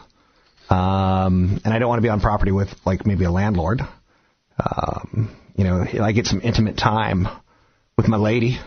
Um, 0.70 1.60
and 1.64 1.72
I 1.74 1.78
don't 1.78 1.88
want 1.88 1.98
to 1.98 2.02
be 2.02 2.10
on 2.10 2.20
property 2.20 2.52
with 2.52 2.68
like 2.84 3.06
maybe 3.06 3.24
a 3.24 3.30
landlord. 3.30 3.80
Um, 4.62 5.34
you 5.56 5.64
know, 5.64 5.84
I 6.00 6.12
get 6.12 6.26
some 6.26 6.42
intimate 6.42 6.76
time 6.76 7.26
with 7.96 8.06
my 8.08 8.18
lady. 8.18 8.58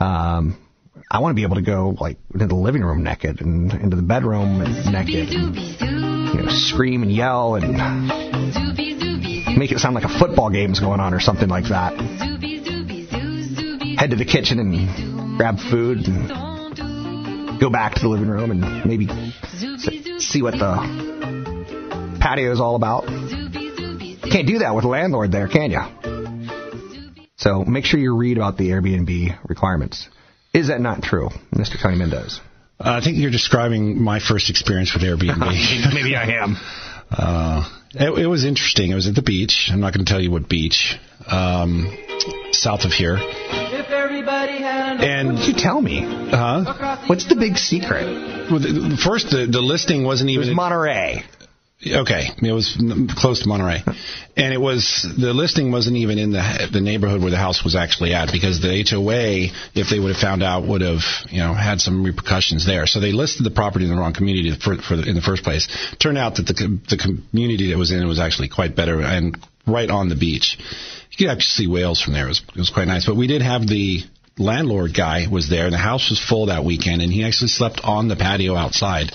Um, 0.00 0.58
I 1.10 1.18
want 1.20 1.32
to 1.32 1.34
be 1.34 1.42
able 1.42 1.56
to 1.56 1.62
go 1.62 1.96
like 2.00 2.18
into 2.32 2.46
the 2.46 2.54
living 2.54 2.82
room 2.82 3.02
naked 3.02 3.40
and 3.40 3.72
into 3.72 3.96
the 3.96 4.02
bedroom 4.02 4.58
naked, 4.60 5.30
and, 5.30 5.56
you 6.34 6.42
know, 6.42 6.48
scream 6.48 7.02
and 7.02 7.12
yell 7.12 7.56
and 7.56 7.72
make 9.58 9.72
it 9.72 9.78
sound 9.78 9.94
like 9.94 10.04
a 10.04 10.18
football 10.18 10.50
game's 10.50 10.80
going 10.80 11.00
on 11.00 11.14
or 11.14 11.20
something 11.20 11.48
like 11.48 11.64
that. 11.64 11.94
Head 13.98 14.10
to 14.10 14.16
the 14.16 14.24
kitchen 14.24 14.58
and 14.58 15.36
grab 15.36 15.58
food 15.58 16.06
and 16.06 17.60
go 17.60 17.70
back 17.70 17.94
to 17.94 18.00
the 18.00 18.08
living 18.08 18.28
room 18.28 18.50
and 18.50 18.84
maybe 18.84 19.06
see 20.18 20.42
what 20.42 20.54
the 20.54 22.18
patio 22.20 22.52
is 22.52 22.60
all 22.60 22.76
about. 22.76 23.06
Can't 23.06 24.46
do 24.46 24.58
that 24.60 24.74
with 24.74 24.84
a 24.84 24.88
landlord 24.88 25.32
there, 25.32 25.48
can 25.48 25.70
you? 25.70 25.80
So 27.36 27.64
make 27.64 27.84
sure 27.84 28.00
you 28.00 28.16
read 28.16 28.36
about 28.36 28.56
the 28.56 28.70
Airbnb 28.70 29.38
requirements. 29.48 30.08
Is 30.54 30.68
that 30.68 30.80
not 30.80 31.02
true, 31.02 31.30
Mr. 31.52 31.80
Tony 31.82 31.96
Mendez? 31.96 32.40
Uh, 32.78 32.98
I 33.00 33.00
think 33.00 33.18
you're 33.18 33.30
describing 33.30 34.00
my 34.00 34.20
first 34.20 34.50
experience 34.50 34.94
with 34.94 35.02
Airbnb. 35.02 35.40
Maybe 35.94 36.16
I 36.16 36.42
am. 36.42 36.56
Uh, 37.10 37.68
it, 37.92 38.22
it, 38.22 38.26
was 38.26 38.44
interesting. 38.44 38.90
It 38.90 38.94
was 38.94 39.08
at 39.08 39.14
the 39.14 39.22
beach. 39.22 39.68
I'm 39.72 39.80
not 39.80 39.92
going 39.92 40.04
to 40.04 40.10
tell 40.10 40.20
you 40.20 40.30
what 40.30 40.48
beach. 40.48 40.96
Um, 41.26 41.96
south 42.52 42.84
of 42.84 42.92
here. 42.92 43.16
And 45.00 45.38
you 45.40 45.54
tell 45.54 45.80
me, 45.80 46.02
huh? 46.02 47.04
What's 47.06 47.28
the 47.28 47.36
big 47.36 47.56
secret? 47.56 48.04
Well, 48.50 48.60
the, 48.60 48.98
first, 49.02 49.30
the, 49.30 49.46
the 49.50 49.60
listing 49.60 50.04
wasn't 50.04 50.30
even 50.30 50.44
it 50.44 50.48
was 50.48 50.56
Monterey. 50.56 51.24
Okay, 51.86 52.28
it 52.40 52.52
was 52.52 52.80
close 53.18 53.42
to 53.42 53.48
Monterey, 53.48 53.82
and 54.36 54.54
it 54.54 54.60
was 54.60 55.06
the 55.18 55.34
listing 55.34 55.70
wasn't 55.70 55.96
even 55.96 56.18
in 56.18 56.32
the 56.32 56.68
the 56.72 56.80
neighborhood 56.80 57.20
where 57.20 57.30
the 57.30 57.36
house 57.36 57.62
was 57.62 57.74
actually 57.76 58.14
at 58.14 58.32
because 58.32 58.62
the 58.62 58.86
HOA, 58.88 59.52
if 59.74 59.90
they 59.90 59.98
would 59.98 60.12
have 60.12 60.20
found 60.20 60.42
out, 60.42 60.66
would 60.66 60.80
have 60.80 61.02
you 61.28 61.40
know 61.40 61.52
had 61.52 61.80
some 61.80 62.02
repercussions 62.02 62.64
there. 62.64 62.86
So 62.86 63.00
they 63.00 63.12
listed 63.12 63.44
the 63.44 63.50
property 63.50 63.84
in 63.84 63.90
the 63.90 63.98
wrong 63.98 64.14
community 64.14 64.56
for, 64.58 64.76
for 64.76 64.96
the, 64.96 65.06
in 65.06 65.14
the 65.14 65.20
first 65.20 65.42
place. 65.42 65.68
Turned 65.98 66.16
out 66.16 66.36
that 66.36 66.46
the 66.46 66.80
the 66.88 66.96
community 66.96 67.70
that 67.70 67.78
was 67.78 67.90
in 67.92 68.06
was 68.08 68.18
actually 68.18 68.48
quite 68.48 68.74
better 68.74 69.02
and 69.02 69.36
right 69.66 69.90
on 69.90 70.08
the 70.08 70.16
beach. 70.16 70.56
You 71.10 71.26
could 71.26 71.32
actually 71.32 71.64
see 71.64 71.66
whales 71.66 72.00
from 72.00 72.14
there. 72.14 72.26
It 72.26 72.28
was, 72.28 72.42
it 72.48 72.58
was 72.58 72.70
quite 72.70 72.88
nice. 72.88 73.04
But 73.04 73.16
we 73.16 73.26
did 73.26 73.42
have 73.42 73.66
the 73.66 74.02
landlord 74.38 74.94
guy 74.94 75.26
was 75.30 75.48
there, 75.48 75.64
and 75.64 75.72
the 75.72 75.78
house 75.78 76.10
was 76.10 76.20
full 76.20 76.46
that 76.46 76.64
weekend, 76.64 77.02
and 77.02 77.12
he 77.12 77.24
actually 77.24 77.48
slept 77.48 77.80
on 77.84 78.08
the 78.08 78.16
patio 78.16 78.56
outside. 78.56 79.12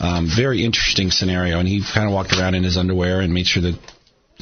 Um, 0.00 0.28
very 0.34 0.64
interesting 0.64 1.10
scenario, 1.10 1.58
and 1.58 1.68
he 1.68 1.82
kind 1.82 2.06
of 2.06 2.12
walked 2.12 2.32
around 2.32 2.54
in 2.54 2.64
his 2.64 2.76
underwear 2.76 3.20
and 3.20 3.32
made 3.32 3.46
sure 3.46 3.62
that 3.62 3.78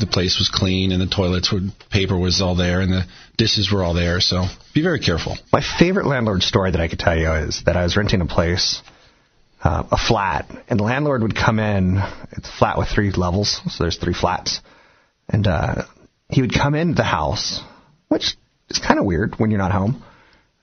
the 0.00 0.06
place 0.06 0.38
was 0.38 0.48
clean 0.48 0.92
and 0.92 1.00
the 1.00 1.06
toilets 1.06 1.52
were 1.52 1.60
paper 1.90 2.18
was 2.18 2.40
all 2.40 2.56
there 2.56 2.80
and 2.80 2.90
the 2.90 3.04
dishes 3.36 3.70
were 3.70 3.84
all 3.84 3.94
there. 3.94 4.20
So 4.20 4.46
be 4.74 4.82
very 4.82 4.98
careful. 4.98 5.36
My 5.52 5.60
favorite 5.60 6.06
landlord 6.06 6.42
story 6.42 6.70
that 6.70 6.80
I 6.80 6.88
could 6.88 6.98
tell 6.98 7.16
you 7.16 7.30
is 7.32 7.62
that 7.66 7.76
I 7.76 7.82
was 7.82 7.96
renting 7.96 8.22
a 8.22 8.26
place, 8.26 8.82
uh, 9.62 9.84
a 9.90 9.96
flat, 9.98 10.50
and 10.68 10.80
the 10.80 10.84
landlord 10.84 11.22
would 11.22 11.36
come 11.36 11.58
in. 11.58 12.02
It's 12.32 12.48
a 12.48 12.52
flat 12.52 12.78
with 12.78 12.88
three 12.88 13.10
levels, 13.12 13.60
so 13.68 13.84
there's 13.84 13.98
three 13.98 14.14
flats, 14.14 14.60
and 15.28 15.46
uh, 15.46 15.82
he 16.30 16.40
would 16.40 16.54
come 16.54 16.74
into 16.74 16.94
the 16.94 17.04
house, 17.04 17.60
which 18.08 18.36
is 18.70 18.78
kind 18.78 18.98
of 18.98 19.04
weird 19.04 19.34
when 19.38 19.50
you're 19.50 19.58
not 19.58 19.72
home. 19.72 20.02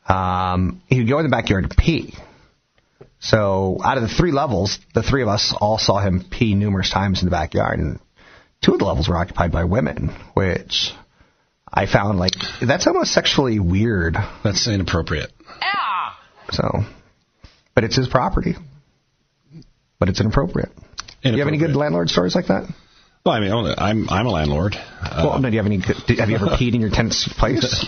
Um, 0.08 0.82
he 0.88 1.00
would 1.00 1.10
go 1.10 1.20
in 1.20 1.26
the 1.26 1.30
backyard 1.30 1.70
to 1.70 1.76
pee. 1.76 2.16
So 3.20 3.80
out 3.84 3.98
of 3.98 4.04
the 4.04 4.10
three 4.10 4.32
levels, 4.32 4.80
the 4.94 5.04
three 5.04 5.22
of 5.22 5.28
us 5.28 5.54
all 5.60 5.78
saw 5.78 6.00
him 6.00 6.26
pee 6.30 6.54
numerous 6.54 6.92
times 6.92 7.22
in 7.22 7.26
the 7.26 7.32
backyard, 7.32 7.80
and 7.80 8.00
two 8.62 8.74
of 8.74 8.80
the 8.80 8.86
levels 8.86 9.10
were 9.10 9.18
occupied 9.18 9.52
by 9.52 9.64
women, 9.64 10.16
which 10.34 10.92
I 11.72 11.86
found 11.86 12.20
like 12.20 12.34
that's 12.62 12.88
almost 12.88 13.14
sexually 13.14 13.60
weird. 13.60 14.16
That's 14.44 14.68
inappropriate. 14.68 15.32
Yeah. 15.62 16.14
So, 16.52 16.84
but 17.76 17.84
it's 17.84 17.96
his 17.96 18.08
property. 18.08 18.56
But 20.00 20.10
it's 20.10 20.22
inappropriate. 20.22 20.70
inappropriate. 20.70 21.22
Do 21.24 21.32
you 21.32 21.40
have 21.40 21.48
any 21.48 21.58
good 21.58 21.76
landlord 21.76 22.10
stories 22.10 22.36
like 22.36 22.48
that? 22.48 22.70
Well, 23.26 23.36
I 23.36 23.40
mean, 23.42 23.52
I'm 23.78 24.10
I'm 24.10 24.26
a 24.26 24.32
landlord. 24.32 24.76
Well, 24.76 25.34
uh, 25.34 25.40
no, 25.40 25.50
do 25.50 25.56
you 25.56 25.62
have 25.62 25.66
any? 25.66 25.80
Have 25.80 26.30
you 26.30 26.36
ever 26.36 26.46
peed 26.48 26.76
in 26.76 26.82
your 26.82 26.92
tenant's 26.92 27.28
place? 27.38 27.86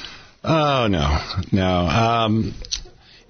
oh 0.44 0.86
no, 0.90 1.18
no. 1.50 1.66
Um, 1.66 2.54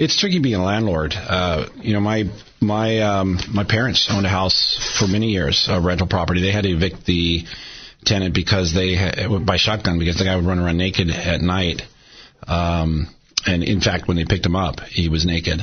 it's 0.02 0.16
tricky 0.18 0.40
being 0.40 0.56
a 0.56 0.64
landlord. 0.64 1.14
Uh, 1.14 1.68
you 1.76 1.92
know, 1.92 2.00
my 2.00 2.24
my 2.60 2.98
um, 3.02 3.38
my 3.52 3.62
parents 3.62 4.08
owned 4.10 4.26
a 4.26 4.28
house 4.28 4.96
for 4.98 5.06
many 5.06 5.28
years, 5.28 5.68
a 5.70 5.80
rental 5.80 6.08
property. 6.08 6.40
They 6.40 6.50
had 6.50 6.64
to 6.64 6.70
evict 6.70 7.06
the 7.06 7.44
tenant 8.04 8.34
because 8.34 8.74
they 8.74 8.96
had, 8.96 9.46
by 9.46 9.56
shotgun 9.58 10.00
because 10.00 10.18
the 10.18 10.24
guy 10.24 10.34
would 10.34 10.44
run 10.44 10.58
around 10.58 10.76
naked 10.76 11.08
at 11.10 11.40
night. 11.40 11.82
Um, 12.48 13.14
and 13.46 13.62
in 13.62 13.80
fact, 13.80 14.08
when 14.08 14.16
they 14.16 14.24
picked 14.24 14.44
him 14.44 14.56
up, 14.56 14.80
he 14.80 15.08
was 15.08 15.24
naked. 15.24 15.60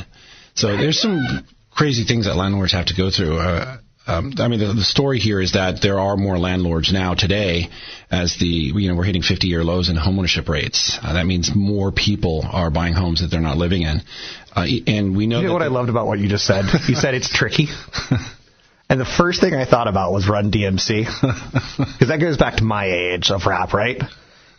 So 0.56 0.78
there's 0.78 1.02
some 1.02 1.46
crazy 1.70 2.06
things 2.06 2.26
that 2.26 2.38
landlords 2.38 2.72
have 2.72 2.86
to 2.88 2.96
go 2.96 3.12
through. 3.12 3.40
Uh, 3.40 3.78
um, 4.10 4.34
I 4.38 4.48
mean, 4.48 4.60
the, 4.60 4.74
the, 4.74 4.84
story 4.84 5.20
here 5.20 5.40
is 5.40 5.54
that 5.54 5.82
there 5.82 6.00
are 6.00 6.18
more 6.18 6.38
landlords 6.38 6.92
now 6.92 7.14
today, 7.14 7.70
as 8.12 8.38
the 8.40 8.46
you 8.46 8.90
know 8.90 8.96
we're 8.96 9.04
hitting 9.04 9.22
50-year 9.22 9.64
lows 9.64 9.90
in 9.90 9.96
homeownership 9.96 10.50
rates. 10.50 10.98
Uh, 11.02 11.14
that 11.14 11.26
means 11.26 11.52
more 11.54 11.92
people 11.92 12.46
are 12.50 12.70
buying 12.70 12.94
homes 12.94 13.22
that 13.22 13.28
they're 13.28 13.40
not 13.40 13.58
living 13.58 13.84
in, 13.84 14.02
uh, 14.56 14.66
and 14.88 15.16
we 15.16 15.28
know. 15.28 15.42
You 15.42 15.48
know 15.48 15.54
what 15.54 15.62
I 15.62 15.68
loved 15.68 15.90
about 15.90 16.08
what 16.08 16.20
you 16.20 16.28
just 16.28 16.46
said? 16.46 16.66
you 16.88 16.96
said 16.96 17.14
it's 17.14 17.30
tricky. 17.30 17.68
And 18.90 19.00
the 19.00 19.06
first 19.06 19.40
thing 19.40 19.54
I 19.54 19.66
thought 19.66 19.88
about 19.88 20.12
was 20.12 20.28
Run 20.28 20.52
DMC. 20.52 21.06
Because 21.06 22.08
that 22.08 22.20
goes 22.20 22.38
back 22.38 22.56
to 22.56 22.64
my 22.64 22.86
age 22.86 23.30
of 23.30 23.46
rap, 23.46 23.72
right? 23.72 24.02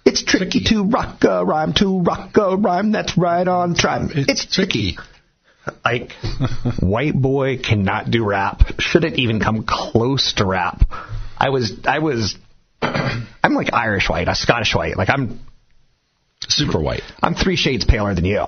It's 0.05 0.23
tricky, 0.23 0.61
tricky. 0.61 0.75
to 0.77 0.85
rock 0.85 1.25
a 1.25 1.45
rhyme, 1.45 1.73
to 1.75 2.01
rock 2.01 2.37
a 2.37 2.57
rhyme 2.57 2.93
that's 2.93 3.19
right 3.19 3.47
on 3.47 3.75
time. 3.75 4.11
It's, 4.15 4.45
it's 4.45 4.55
tricky. 4.55 4.99
Like, 5.85 6.13
white 6.81 7.15
boy 7.15 7.59
cannot 7.59 8.11
do 8.11 8.25
rap. 8.25 8.63
Shouldn't 8.79 9.19
even 9.19 9.41
come 9.41 9.65
close 9.67 10.33
to 10.35 10.47
rap. 10.47 10.83
I 11.37 11.51
was, 11.51 11.73
I 11.85 11.99
was, 11.99 12.37
I'm 12.83 13.55
like 13.55 13.73
Irish 13.73 14.09
white, 14.09 14.29
a 14.29 14.35
Scottish 14.35 14.75
white. 14.75 14.97
Like 14.97 15.11
I'm 15.11 15.41
super 16.49 16.81
white. 16.81 17.03
I'm 17.23 17.35
three 17.35 17.57
shades 17.57 17.85
paler 17.85 18.15
than 18.15 18.25
you, 18.25 18.45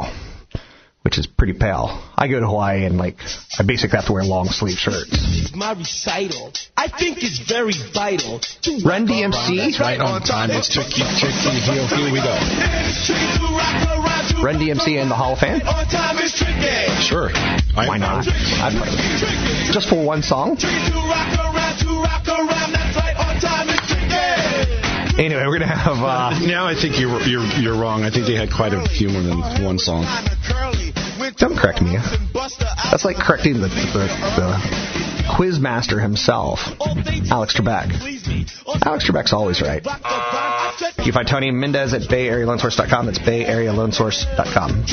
which 1.03 1.19
is 1.19 1.27
pretty 1.27 1.53
pale. 1.53 2.01
I 2.17 2.29
go 2.29 2.41
to 2.41 2.47
Hawaii 2.47 2.85
and 2.85 2.97
like 2.97 3.17
I 3.59 3.65
basically 3.65 3.97
have 3.97 4.07
to 4.07 4.13
wear 4.13 4.25
long 4.25 4.47
sleeve 4.47 4.79
shirts. 4.79 5.53
My 5.55 5.73
recital, 5.73 6.53
I 6.77 6.89
think 6.89 7.19
it's 7.23 7.39
very 7.39 7.75
vital. 7.93 8.41
Run 8.85 9.07
DMC, 9.07 9.79
right 9.81 10.01
on 10.01 10.23
time. 10.23 10.51
It's 10.51 10.69
tricky, 10.73 11.03
tricky. 11.19 11.59
Here, 11.61 11.87
here 11.87 12.13
we 12.13 12.21
go. 12.23 12.35
Run 14.43 14.57
DMC 14.59 15.01
in 15.01 15.09
the 15.09 15.15
Hall 15.15 15.35
of 15.35 15.39
Fame? 15.39 15.61
Sure. 17.03 17.31
Why 17.75 17.99
not? 17.99 18.27
I'd 18.29 18.73
play. 18.75 19.73
Just 19.73 19.89
for 19.89 20.05
one 20.05 20.23
song? 20.23 20.57
Anyway, 25.19 25.45
we're 25.47 25.59
gonna 25.59 25.67
have. 25.67 25.99
Uh, 25.99 26.39
now 26.47 26.67
I 26.67 26.75
think 26.75 26.99
you're 26.99 27.21
you're 27.23 27.45
you're 27.61 27.77
wrong. 27.79 28.03
I 28.03 28.11
think 28.11 28.27
they 28.27 28.35
had 28.35 28.51
quite 28.51 28.73
a 28.73 28.83
few 28.89 29.09
more 29.11 29.23
than 29.23 29.63
one 29.63 29.79
song. 29.79 30.05
Don't 31.43 31.59
correct 31.59 31.83
me. 31.83 31.99
That's 32.93 33.05
like 33.05 33.17
correcting 33.17 33.55
the 33.55 33.67
the, 33.67 34.07
the 35.27 35.35
quiz 35.37 35.59
master 35.59 35.99
himself, 35.99 36.61
Alex 37.33 37.59
Trebek. 37.59 37.91
Alex 38.87 39.11
Trebek's 39.11 39.33
always 39.33 39.61
right. 39.61 39.85
You 41.05 41.11
find 41.13 41.27
Tony 41.27 41.51
Mendez 41.51 41.95
at 41.95 42.03
BayAreaLoanSource.com. 42.03 43.07
That's 43.07 43.19
BayAreaLoanSource.com. 43.19 44.85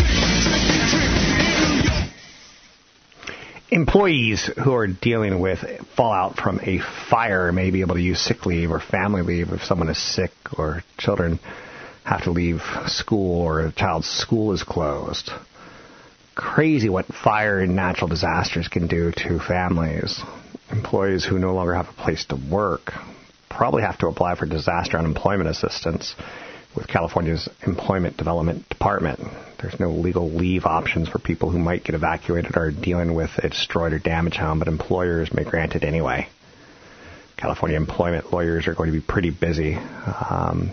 Employees 3.70 4.50
who 4.64 4.74
are 4.74 4.88
dealing 4.88 5.40
with 5.40 5.60
fallout 5.96 6.38
from 6.38 6.62
a 6.64 6.80
fire 7.12 7.52
may 7.52 7.70
be 7.70 7.82
able 7.82 7.94
to 7.94 8.02
use 8.02 8.20
sick 8.20 8.48
leave 8.48 8.72
or 8.72 8.80
family 8.80 9.22
leave 9.22 9.50
if 9.54 9.64
someone 9.66 9.90
is 9.90 10.00
sick 10.00 10.32
or 10.58 10.84
children 10.98 11.40
have 12.04 12.24
to 12.24 12.32
leave 12.32 12.64
school 12.88 13.40
or 13.40 13.60
a 13.60 13.72
child's 13.72 14.10
school 14.10 14.52
is 14.52 14.64
closed. 14.64 15.30
Crazy 16.39 16.88
what 16.88 17.06
fire 17.08 17.60
and 17.60 17.75
natural 17.75 18.08
disasters 18.08 18.69
can 18.69 18.88
do 18.88 19.12
to 19.12 19.39
families. 19.39 20.21
Employees 20.71 21.25
who 21.25 21.38
no 21.38 21.54
longer 21.54 21.73
have 21.73 21.89
a 21.89 22.02
place 22.02 22.23
to 22.28 22.38
work 22.38 22.93
probably 23.49 23.82
have 23.82 23.97
to 23.97 24.08
apply 24.08 24.36
for 24.36 24.45
disaster 24.45 24.97
unemployment 24.97 25.49
assistance 25.49 26.15
with 26.78 26.88
California's 26.88 27.49
Employment 27.67 28.15
Development 28.15 28.67
Department. 28.69 29.19
There's 29.62 29.82
no 29.82 29.91
legal 29.91 30.32
leave 30.32 30.65
options 30.65 31.10
for 31.10 31.19
people 31.19 31.49
who 31.49 31.60
might 31.60 31.84
get 31.84 31.93
evacuated 31.93 32.56
or 32.56 32.67
are 32.67 32.71
dealing 32.71 33.13
with 33.13 33.32
a 33.39 33.49
destroyed 33.49 33.91
or 33.91 33.99
damaged 33.99 34.38
home, 34.38 34.60
but 34.60 34.69
employers 34.69 35.34
may 35.34 35.43
grant 35.43 35.75
it 35.75 35.84
anyway. 35.84 36.30
California 37.36 37.75
employment 37.75 38.32
lawyers 38.32 38.65
are 38.65 38.75
going 38.75 38.93
to 38.93 38.97
be 38.97 39.06
pretty 39.06 39.30
busy, 39.30 39.75
um, 39.75 40.71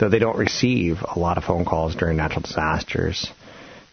though 0.00 0.08
they 0.08 0.18
don't 0.18 0.38
receive 0.38 0.96
a 1.14 1.20
lot 1.20 1.38
of 1.38 1.44
phone 1.44 1.64
calls 1.64 1.94
during 1.94 2.16
natural 2.16 2.42
disasters. 2.42 3.30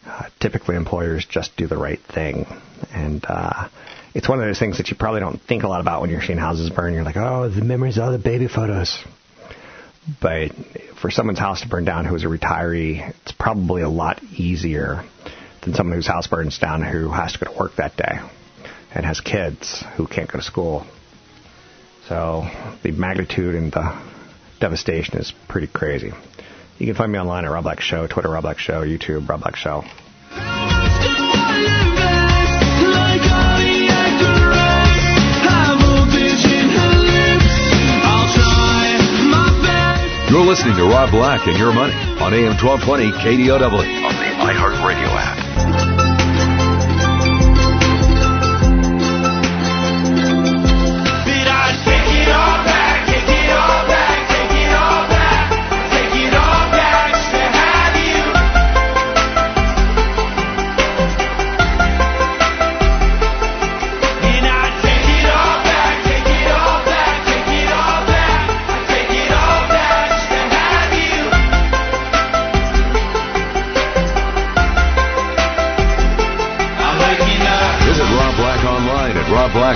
Uh, 0.04 0.24
typically, 0.40 0.76
employers 0.76 1.24
just 1.24 1.56
do 1.56 1.66
the 1.66 1.76
right 1.76 2.00
thing, 2.00 2.46
and 2.92 3.24
uh, 3.28 3.68
it's 4.14 4.28
one 4.28 4.40
of 4.40 4.46
those 4.46 4.58
things 4.58 4.78
that 4.78 4.88
you 4.88 4.96
probably 4.96 5.20
don't 5.20 5.40
think 5.40 5.62
a 5.62 5.68
lot 5.68 5.80
about 5.80 6.00
when 6.00 6.10
you're 6.10 6.22
seeing 6.22 6.38
houses 6.38 6.70
burn. 6.70 6.92
You're 6.92 7.04
like, 7.04 7.16
oh, 7.16 7.48
the 7.48 7.62
memories 7.62 7.98
of 7.98 8.12
the 8.12 8.18
baby 8.18 8.48
photos. 8.48 8.98
But 10.20 10.50
for 11.00 11.10
someone's 11.10 11.38
house 11.38 11.60
to 11.62 11.68
burn 11.68 11.84
down 11.84 12.04
who's 12.04 12.24
a 12.24 12.26
retiree, 12.26 13.08
it's 13.22 13.32
probably 13.32 13.82
a 13.82 13.88
lot 13.88 14.20
easier 14.36 15.04
than 15.62 15.74
someone 15.74 15.96
whose 15.96 16.08
house 16.08 16.26
burns 16.26 16.58
down 16.58 16.82
who 16.82 17.10
has 17.10 17.32
to 17.34 17.38
go 17.38 17.52
to 17.52 17.58
work 17.58 17.76
that 17.76 17.96
day 17.96 18.18
and 18.94 19.06
has 19.06 19.20
kids 19.20 19.84
who 19.96 20.06
can't 20.06 20.30
go 20.30 20.38
to 20.38 20.44
school. 20.44 20.84
So 22.08 22.44
the 22.82 22.90
magnitude 22.90 23.54
and 23.54 23.72
the 23.72 24.02
devastation 24.60 25.18
is 25.18 25.32
pretty 25.48 25.68
crazy. 25.68 26.12
You 26.78 26.86
can 26.86 26.94
find 26.94 27.12
me 27.12 27.18
online 27.18 27.44
at 27.44 27.50
Rob 27.50 27.64
Black 27.64 27.80
Show, 27.80 28.06
Twitter 28.06 28.28
Rob 28.28 28.42
Black 28.42 28.58
Show, 28.58 28.82
YouTube 28.84 29.28
Rob 29.28 29.40
Black 29.40 29.56
Show. 29.56 29.84
You're 40.32 40.46
listening 40.46 40.76
to 40.76 40.84
Rob 40.84 41.10
Black 41.10 41.46
and 41.46 41.58
Your 41.58 41.74
Money 41.74 41.92
on 41.92 42.32
AM 42.32 42.56
1220 42.56 43.12
KDOW 43.12 43.62
on 43.62 43.70
the 43.70 44.30
iHeartRadio 44.50 45.08
app. 45.08 45.41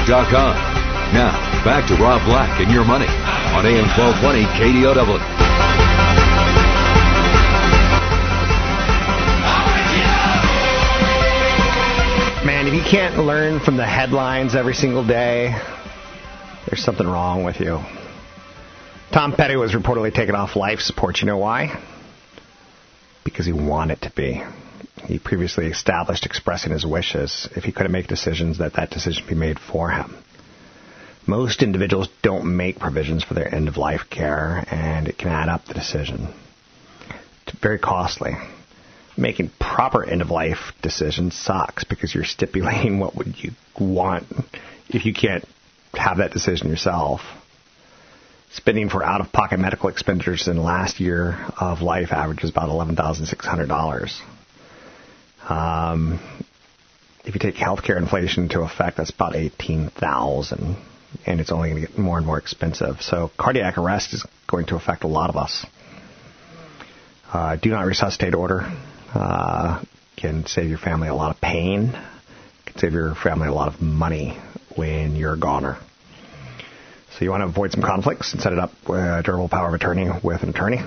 Now, 0.08 1.32
back 1.64 1.88
to 1.88 1.94
Rob 1.96 2.24
Black 2.26 2.60
and 2.60 2.70
Your 2.70 2.84
Money 2.84 3.08
on 3.08 3.66
AM 3.66 3.88
1220 3.98 4.44
KDOW. 4.54 5.18
Man, 12.46 12.68
if 12.68 12.74
you 12.74 12.82
can't 12.82 13.18
learn 13.24 13.58
from 13.58 13.76
the 13.76 13.84
headlines 13.84 14.54
every 14.54 14.74
single 14.74 15.04
day, 15.04 15.60
there's 16.68 16.84
something 16.84 17.06
wrong 17.06 17.42
with 17.42 17.58
you. 17.58 17.80
Tom 19.12 19.32
Petty 19.32 19.56
was 19.56 19.72
reportedly 19.72 20.14
taken 20.14 20.36
off 20.36 20.54
life 20.54 20.78
support. 20.78 21.20
You 21.20 21.26
know 21.26 21.38
why? 21.38 21.82
Because 23.24 23.44
he 23.44 23.52
wanted 23.52 24.02
to 24.02 24.10
be. 24.10 24.40
He 25.04 25.18
previously 25.18 25.66
established 25.66 26.26
expressing 26.26 26.72
his 26.72 26.86
wishes 26.86 27.48
if 27.54 27.64
he 27.64 27.72
couldn't 27.72 27.92
make 27.92 28.06
decisions 28.06 28.58
that 28.58 28.74
that 28.74 28.90
decision 28.90 29.26
be 29.28 29.34
made 29.34 29.58
for 29.58 29.90
him. 29.90 30.16
Most 31.26 31.62
individuals 31.62 32.08
don't 32.22 32.56
make 32.56 32.78
provisions 32.78 33.24
for 33.24 33.34
their 33.34 33.52
end 33.52 33.68
of 33.68 33.76
life 33.76 34.02
care, 34.10 34.64
and 34.70 35.08
it 35.08 35.18
can 35.18 35.28
add 35.28 35.48
up 35.48 35.64
the 35.64 35.74
decision. 35.74 36.28
It's 37.46 37.58
very 37.58 37.78
costly. 37.78 38.32
Making 39.16 39.50
proper 39.60 40.04
end 40.04 40.22
of 40.22 40.30
life 40.30 40.72
decisions 40.82 41.34
sucks 41.34 41.84
because 41.84 42.14
you're 42.14 42.24
stipulating 42.24 42.98
what 42.98 43.16
would 43.16 43.34
you 43.42 43.52
want 43.78 44.26
if 44.88 45.04
you 45.04 45.12
can't 45.12 45.44
have 45.94 46.18
that 46.18 46.32
decision 46.32 46.68
yourself. 46.68 47.20
Spending 48.52 48.88
for 48.88 49.02
out 49.04 49.20
of 49.20 49.32
pocket 49.32 49.58
medical 49.58 49.88
expenditures 49.88 50.48
in 50.48 50.56
the 50.56 50.62
last 50.62 51.00
year 51.00 51.36
of 51.58 51.82
life 51.82 52.12
averages 52.12 52.50
about 52.50 52.68
$11,600. 52.68 54.20
Um, 55.48 56.20
if 57.24 57.34
you 57.34 57.40
take 57.40 57.56
healthcare 57.56 57.96
inflation 57.96 58.44
into 58.44 58.60
effect, 58.62 58.96
that's 58.96 59.10
about 59.10 59.34
18000 59.34 60.76
and 61.24 61.40
it's 61.40 61.50
only 61.50 61.70
going 61.70 61.82
to 61.82 61.88
get 61.88 61.98
more 61.98 62.18
and 62.18 62.26
more 62.26 62.38
expensive. 62.38 63.00
So 63.00 63.30
cardiac 63.38 63.78
arrest 63.78 64.12
is 64.12 64.26
going 64.46 64.66
to 64.66 64.76
affect 64.76 65.04
a 65.04 65.08
lot 65.08 65.30
of 65.30 65.36
us. 65.36 65.64
Uh, 67.32 67.56
do 67.56 67.70
not 67.70 67.86
resuscitate 67.86 68.34
order 68.34 68.70
uh, 69.14 69.82
can 70.16 70.46
save 70.46 70.68
your 70.68 70.78
family 70.78 71.08
a 71.08 71.14
lot 71.14 71.34
of 71.34 71.40
pain, 71.40 71.92
can 72.64 72.78
save 72.78 72.92
your 72.92 73.14
family 73.14 73.48
a 73.48 73.52
lot 73.52 73.72
of 73.72 73.80
money 73.80 74.38
when 74.74 75.16
you're 75.16 75.34
a 75.34 75.38
goner. 75.38 75.78
So 77.12 77.24
you 77.24 77.30
want 77.30 77.42
to 77.42 77.46
avoid 77.46 77.72
some 77.72 77.82
conflicts 77.82 78.32
and 78.32 78.42
set 78.42 78.52
it 78.52 78.58
up 78.58 78.72
with 78.86 79.00
a 79.00 79.22
durable 79.24 79.48
power 79.48 79.68
of 79.68 79.74
attorney 79.74 80.08
with 80.22 80.42
an 80.42 80.50
attorney. 80.50 80.80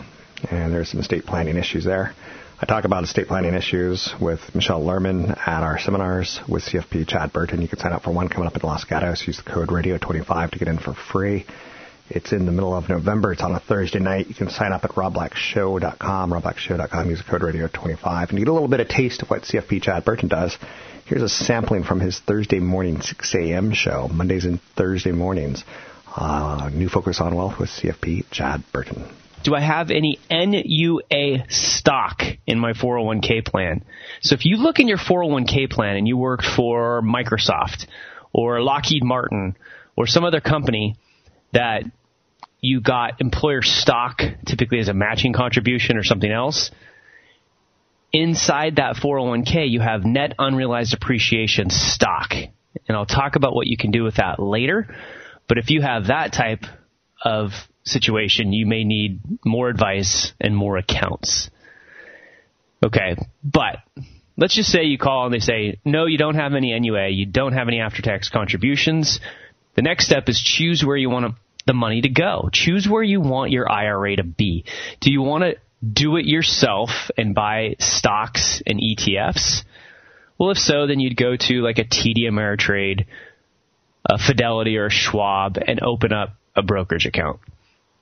And 0.50 0.74
there's 0.74 0.90
some 0.90 1.00
estate 1.00 1.26
planning 1.26 1.58
issues 1.58 1.86
there. 1.86 2.14
I 2.62 2.66
talk 2.66 2.84
about 2.84 3.06
estate 3.06 3.30
planning 3.30 3.54
issues 3.54 4.14
with 4.20 4.42
Michelle 4.54 4.82
Lerman 4.82 5.30
at 5.48 5.64
our 5.64 5.80
seminars 5.80 6.42
with 6.46 6.62
CFP 6.64 7.08
Chad 7.08 7.32
Burton. 7.32 7.62
You 7.62 7.70
can 7.70 7.80
sign 7.80 7.94
up 7.94 8.04
for 8.04 8.12
one 8.12 8.28
coming 8.28 8.48
up 8.48 8.56
in 8.58 8.62
Los 8.64 8.84
Gatos. 8.84 9.26
Use 9.26 9.38
the 9.38 9.50
code 9.50 9.70
radio25 9.70 10.52
to 10.52 10.60
get 10.60 10.68
in 10.68 10.78
for 10.78 10.94
free. 10.94 11.46
It's 12.10 12.34
in 12.34 12.46
the 12.46 12.52
middle 12.52 12.76
of 12.76 12.90
November. 12.90 13.32
It's 13.32 13.42
on 13.42 13.56
a 13.56 13.62
Thursday 13.62 14.00
night. 14.00 14.28
You 14.28 14.36
can 14.36 14.50
sign 14.50 14.74
up 14.74 14.84
at 14.84 14.92
robblackshow.com, 14.92 16.34
robblackshow.com. 16.34 17.10
Use 17.10 17.24
the 17.24 17.32
code 17.32 17.44
radio25 17.44 18.30
and 18.30 18.38
you 18.38 18.44
get 18.44 18.52
a 18.52 18.54
little 18.54 18.68
bit 18.68 18.82
of 18.82 18.90
taste 18.90 19.22
of 19.22 19.30
what 19.30 19.44
CFP 19.44 19.82
Chad 19.82 20.04
Burton 20.04 20.28
does. 20.28 20.58
Here's 21.06 21.24
a 21.24 21.30
sampling 21.30 21.86
from 21.86 22.02
his 22.02 22.20
Thursday 22.20 22.60
morning 22.60 23.00
6 23.00 23.36
a.m. 23.36 23.72
show, 23.72 24.10
Mondays 24.10 24.44
and 24.44 24.60
Thursday 24.76 25.14
mornings. 25.14 25.64
Uh, 26.14 26.70
new 26.74 26.90
focus 26.90 27.22
on 27.22 27.34
wealth 27.36 27.58
with 27.58 27.70
CFP 27.70 28.26
Chad 28.32 28.66
Burton. 28.74 29.10
Do 29.44 29.56
I 29.56 29.62
have 29.62 29.90
any 29.92 30.20
NUA 30.30 31.46
stock 31.50 32.24
in 32.46 32.60
my 32.60 32.74
401k 32.74 33.46
plan? 33.46 33.84
So 34.22 34.36
if 34.36 34.46
you 34.46 34.58
look 34.58 34.80
in 34.80 34.88
your 34.88 34.98
401k 34.98 35.70
plan 35.70 35.96
and 35.96 36.08
you 36.08 36.18
worked 36.18 36.46
for 36.46 37.02
Microsoft 37.02 37.88
or 38.34 38.62
Lockheed 38.62 39.04
Martin 39.04 39.56
or 39.96 40.08
some 40.08 40.24
other 40.24 40.42
company 40.42 40.96
that 41.54 41.84
you 42.62 42.82
got 42.82 43.22
employer 43.22 43.62
stock 43.62 44.22
typically 44.46 44.80
as 44.80 44.90
a 44.90 44.94
matching 44.94 45.34
contribution 45.34 45.98
or 45.98 46.04
something 46.04 46.32
else, 46.32 46.72
inside 48.12 48.76
that 48.76 48.96
401k 48.96 49.70
you 49.70 49.80
have 49.80 50.04
net 50.04 50.34
unrealized 50.38 50.94
appreciation 50.94 51.70
stock. 51.70 52.34
And 52.34 52.98
I'll 52.98 53.06
talk 53.06 53.36
about 53.36 53.56
what 53.56 53.68
you 53.68 53.78
can 53.78 53.92
do 53.92 54.04
with 54.04 54.16
that 54.16 54.40
later. 54.40 54.94
But 55.48 55.58
if 55.58 55.70
you 55.70 55.82
have 55.82 56.08
that 56.08 56.34
type 56.34 56.66
of 57.24 57.52
situation, 57.84 58.54
you 58.54 58.66
may 58.66 58.84
need 58.84 59.20
more 59.46 59.70
advice 59.70 60.34
and 60.40 60.56
more 60.56 60.78
accounts. 60.78 61.50
Okay, 62.84 63.18
but 63.44 63.78
let's 64.38 64.56
just 64.56 64.72
say 64.72 64.84
you 64.84 64.98
call 64.98 65.26
and 65.26 65.34
they 65.34 65.40
say, 65.40 65.80
no, 65.84 66.06
you 66.06 66.18
don't 66.18 66.36
have 66.36 66.54
any 66.54 66.78
NUA, 66.80 67.10
you 67.10 67.26
don't 67.26 67.54
have 67.54 67.68
any 67.68 67.82
after 67.82 68.02
tax 68.02 68.30
contributions. 68.30 69.20
The 69.76 69.82
next 69.82 70.06
step 70.06 70.30
is 70.30 70.40
choose 70.40 70.84
where 70.84 70.98
you 70.98 71.10
want 71.10 71.36
the 71.66 71.74
money 71.74 72.02
to 72.02 72.10
go. 72.10 72.50
Choose 72.52 72.88
where 72.88 73.04
you 73.04 73.22
want 73.22 73.52
your 73.52 73.72
IRA 73.72 74.16
to 74.16 74.24
be. 74.24 74.66
Do 75.02 75.12
you 75.12 75.22
want 75.22 75.44
to 75.44 75.56
do 75.86 76.18
it 76.18 76.26
yourself 76.26 76.90
and 77.18 77.36
buy 77.36 77.76
stocks 77.80 78.62
and 78.66 78.80
ETFs? 78.80 79.64
Well, 80.38 80.52
if 80.52 80.58
so, 80.58 80.88
then 80.88 81.00
you'd 81.00 81.18
go 81.18 81.36
to 81.36 81.62
like 81.62 81.80
a 81.80 81.84
TD 81.84 82.24
Ameritrade, 82.24 83.06
a 84.10 84.18
Fidelity 84.18 84.78
or 84.78 84.88
a 84.88 84.92
Schwab 84.92 85.58
and 85.66 85.82
open 85.82 86.14
up 86.14 86.36
a 86.56 86.62
brokerage 86.62 87.06
account. 87.06 87.40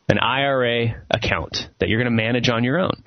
An 0.09 0.19
IRA 0.19 1.03
account 1.11 1.69
that 1.79 1.89
you're 1.89 1.99
going 2.01 2.11
to 2.11 2.23
manage 2.23 2.49
on 2.49 2.63
your 2.63 2.79
own. 2.79 3.03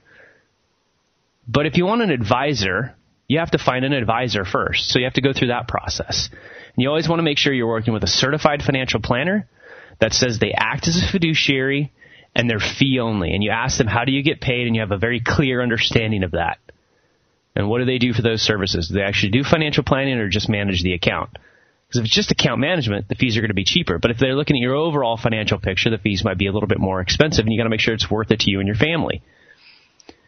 But 1.49 1.67
if 1.67 1.77
you 1.77 1.87
want 1.87 2.03
an 2.03 2.11
advisor, 2.11 2.95
you 3.27 3.39
have 3.39 3.53
to 3.53 3.59
find 3.59 3.85
an 3.85 3.93
advisor 3.93 4.45
first. 4.45 4.89
So 4.91 4.99
you 4.99 5.07
have 5.07 5.15
to 5.15 5.23
go 5.23 5.33
through 5.33 5.49
that 5.49 5.69
process. 5.69 6.29
And 6.31 6.83
you 6.83 6.89
always 6.89 7.09
want 7.09 7.19
to 7.19 7.25
make 7.25 7.39
sure 7.39 7.53
you're 7.53 7.67
working 7.67 7.95
with 7.95 8.05
a 8.05 8.09
certified 8.09 8.63
financial 8.63 9.01
planner 9.01 9.49
that 10.01 10.13
says 10.13 10.39
they 10.39 10.53
act 10.53 10.89
as 10.89 11.03
a 11.03 11.13
fiduciary 11.13 11.93
and 12.35 12.49
they're 12.49 12.61
fee 12.61 13.01
only. 13.01 13.33
And 13.33 13.43
you 13.43 13.51
ask 13.51 13.79
them, 13.79 13.87
how 13.87 14.05
do 14.05 14.13
you 14.13 14.23
get 14.23 14.41
paid? 14.41 14.67
And 14.67 14.77
you 14.77 14.83
have 14.83 14.93
a 14.93 14.99
very 14.99 15.21
clear 15.25 15.63
understanding 15.63 16.23
of 16.23 16.33
that. 16.33 16.59
And 17.57 17.69
what 17.69 17.79
do 17.79 17.85
they 17.85 17.99
do 17.99 18.13
for 18.13 18.23
those 18.23 18.43
services? 18.43 18.89
Do 18.89 18.95
they 18.95 19.03
actually 19.03 19.33
do 19.33 19.43
financial 19.43 19.83
planning 19.83 20.19
or 20.19 20.29
just 20.29 20.49
manage 20.49 20.83
the 20.83 20.93
account? 20.93 21.31
Because 21.91 22.03
if 22.03 22.05
it's 22.05 22.15
just 22.15 22.31
account 22.31 22.61
management, 22.61 23.09
the 23.09 23.17
fees 23.17 23.37
are 23.37 23.41
going 23.41 23.49
to 23.49 23.55
be 23.55 23.65
cheaper. 23.65 23.99
But 23.99 24.13
if 24.13 24.19
they're 24.19 24.37
looking 24.37 24.55
at 24.55 24.61
your 24.61 24.77
overall 24.77 25.17
financial 25.17 25.59
picture, 25.59 25.91
the 25.91 25.99
fees 25.99 26.23
might 26.25 26.39
be 26.39 26.47
a 26.47 26.53
little 26.53 26.69
bit 26.69 26.79
more 26.79 27.01
expensive, 27.01 27.45
and 27.45 27.53
you 27.53 27.59
got 27.59 27.65
to 27.65 27.71
make 27.71 27.81
sure 27.81 27.93
it's 27.93 28.09
worth 28.09 28.31
it 28.31 28.41
to 28.41 28.51
you 28.51 28.61
and 28.61 28.69
your 28.69 28.77
family. 28.77 29.23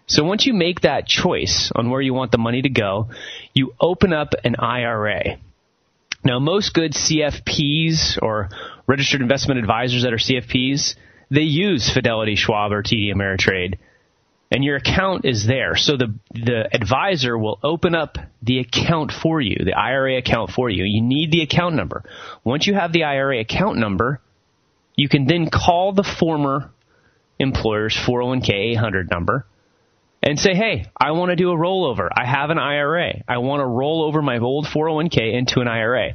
So 0.07 0.25
once 0.25 0.45
you 0.45 0.55
make 0.55 0.81
that 0.81 1.07
choice 1.07 1.71
on 1.73 1.89
where 1.89 2.01
you 2.01 2.15
want 2.15 2.33
the 2.33 2.39
money 2.39 2.63
to 2.63 2.69
go, 2.69 3.11
you 3.55 3.75
open 3.81 4.13
up 4.13 4.35
an 4.43 4.57
IRA. 4.59 5.39
Now, 6.25 6.41
most 6.41 6.75
good 6.75 6.95
CFPs 6.95 8.21
or 8.21 8.49
registered 8.89 9.21
investment 9.21 9.61
advisors 9.61 10.03
that 10.03 10.13
are 10.13 10.19
CFPs, 10.19 10.97
they 11.31 11.43
use 11.43 11.89
Fidelity, 11.89 12.35
Schwab, 12.35 12.73
or 12.73 12.83
TD 12.83 13.15
Ameritrade 13.15 13.79
and 14.53 14.63
your 14.63 14.77
account 14.77 15.25
is 15.25 15.47
there. 15.47 15.77
So 15.77 15.97
the 15.97 16.15
the 16.31 16.69
advisor 16.73 17.37
will 17.39 17.59
open 17.65 17.95
up 17.95 18.19
the 18.43 18.59
account 18.59 19.11
for 19.11 19.41
you, 19.41 19.57
the 19.65 19.73
IRA 19.73 20.19
account 20.19 20.51
for 20.51 20.69
you. 20.69 20.85
You 20.85 21.01
need 21.01 21.33
the 21.33 21.41
account 21.41 21.75
number. 21.75 22.05
Once 22.45 22.67
you 22.67 22.75
have 22.75 22.93
the 22.93 23.05
IRA 23.05 23.41
account 23.41 23.79
number, 23.79 24.21
you 24.95 25.09
can 25.09 25.25
then 25.25 25.49
call 25.49 25.95
the 25.95 26.05
former 26.05 26.71
employer's 27.39 27.97
401k 27.97 28.73
800 28.73 29.11
number 29.11 29.47
and 30.23 30.39
say, 30.39 30.55
"Hey, 30.55 30.85
I 31.01 31.13
want 31.13 31.31
to 31.31 31.37
do 31.37 31.51
a 31.51 31.57
rollover. 31.57 32.09
I 32.15 32.27
have 32.27 32.51
an 32.51 32.59
IRA. 32.59 33.23
I 33.27 33.39
want 33.39 33.61
to 33.61 33.67
roll 33.67 34.05
over 34.05 34.21
my 34.21 34.39
old 34.39 34.67
401k 34.67 35.33
into 35.33 35.61
an 35.61 35.69
IRA." 35.69 36.13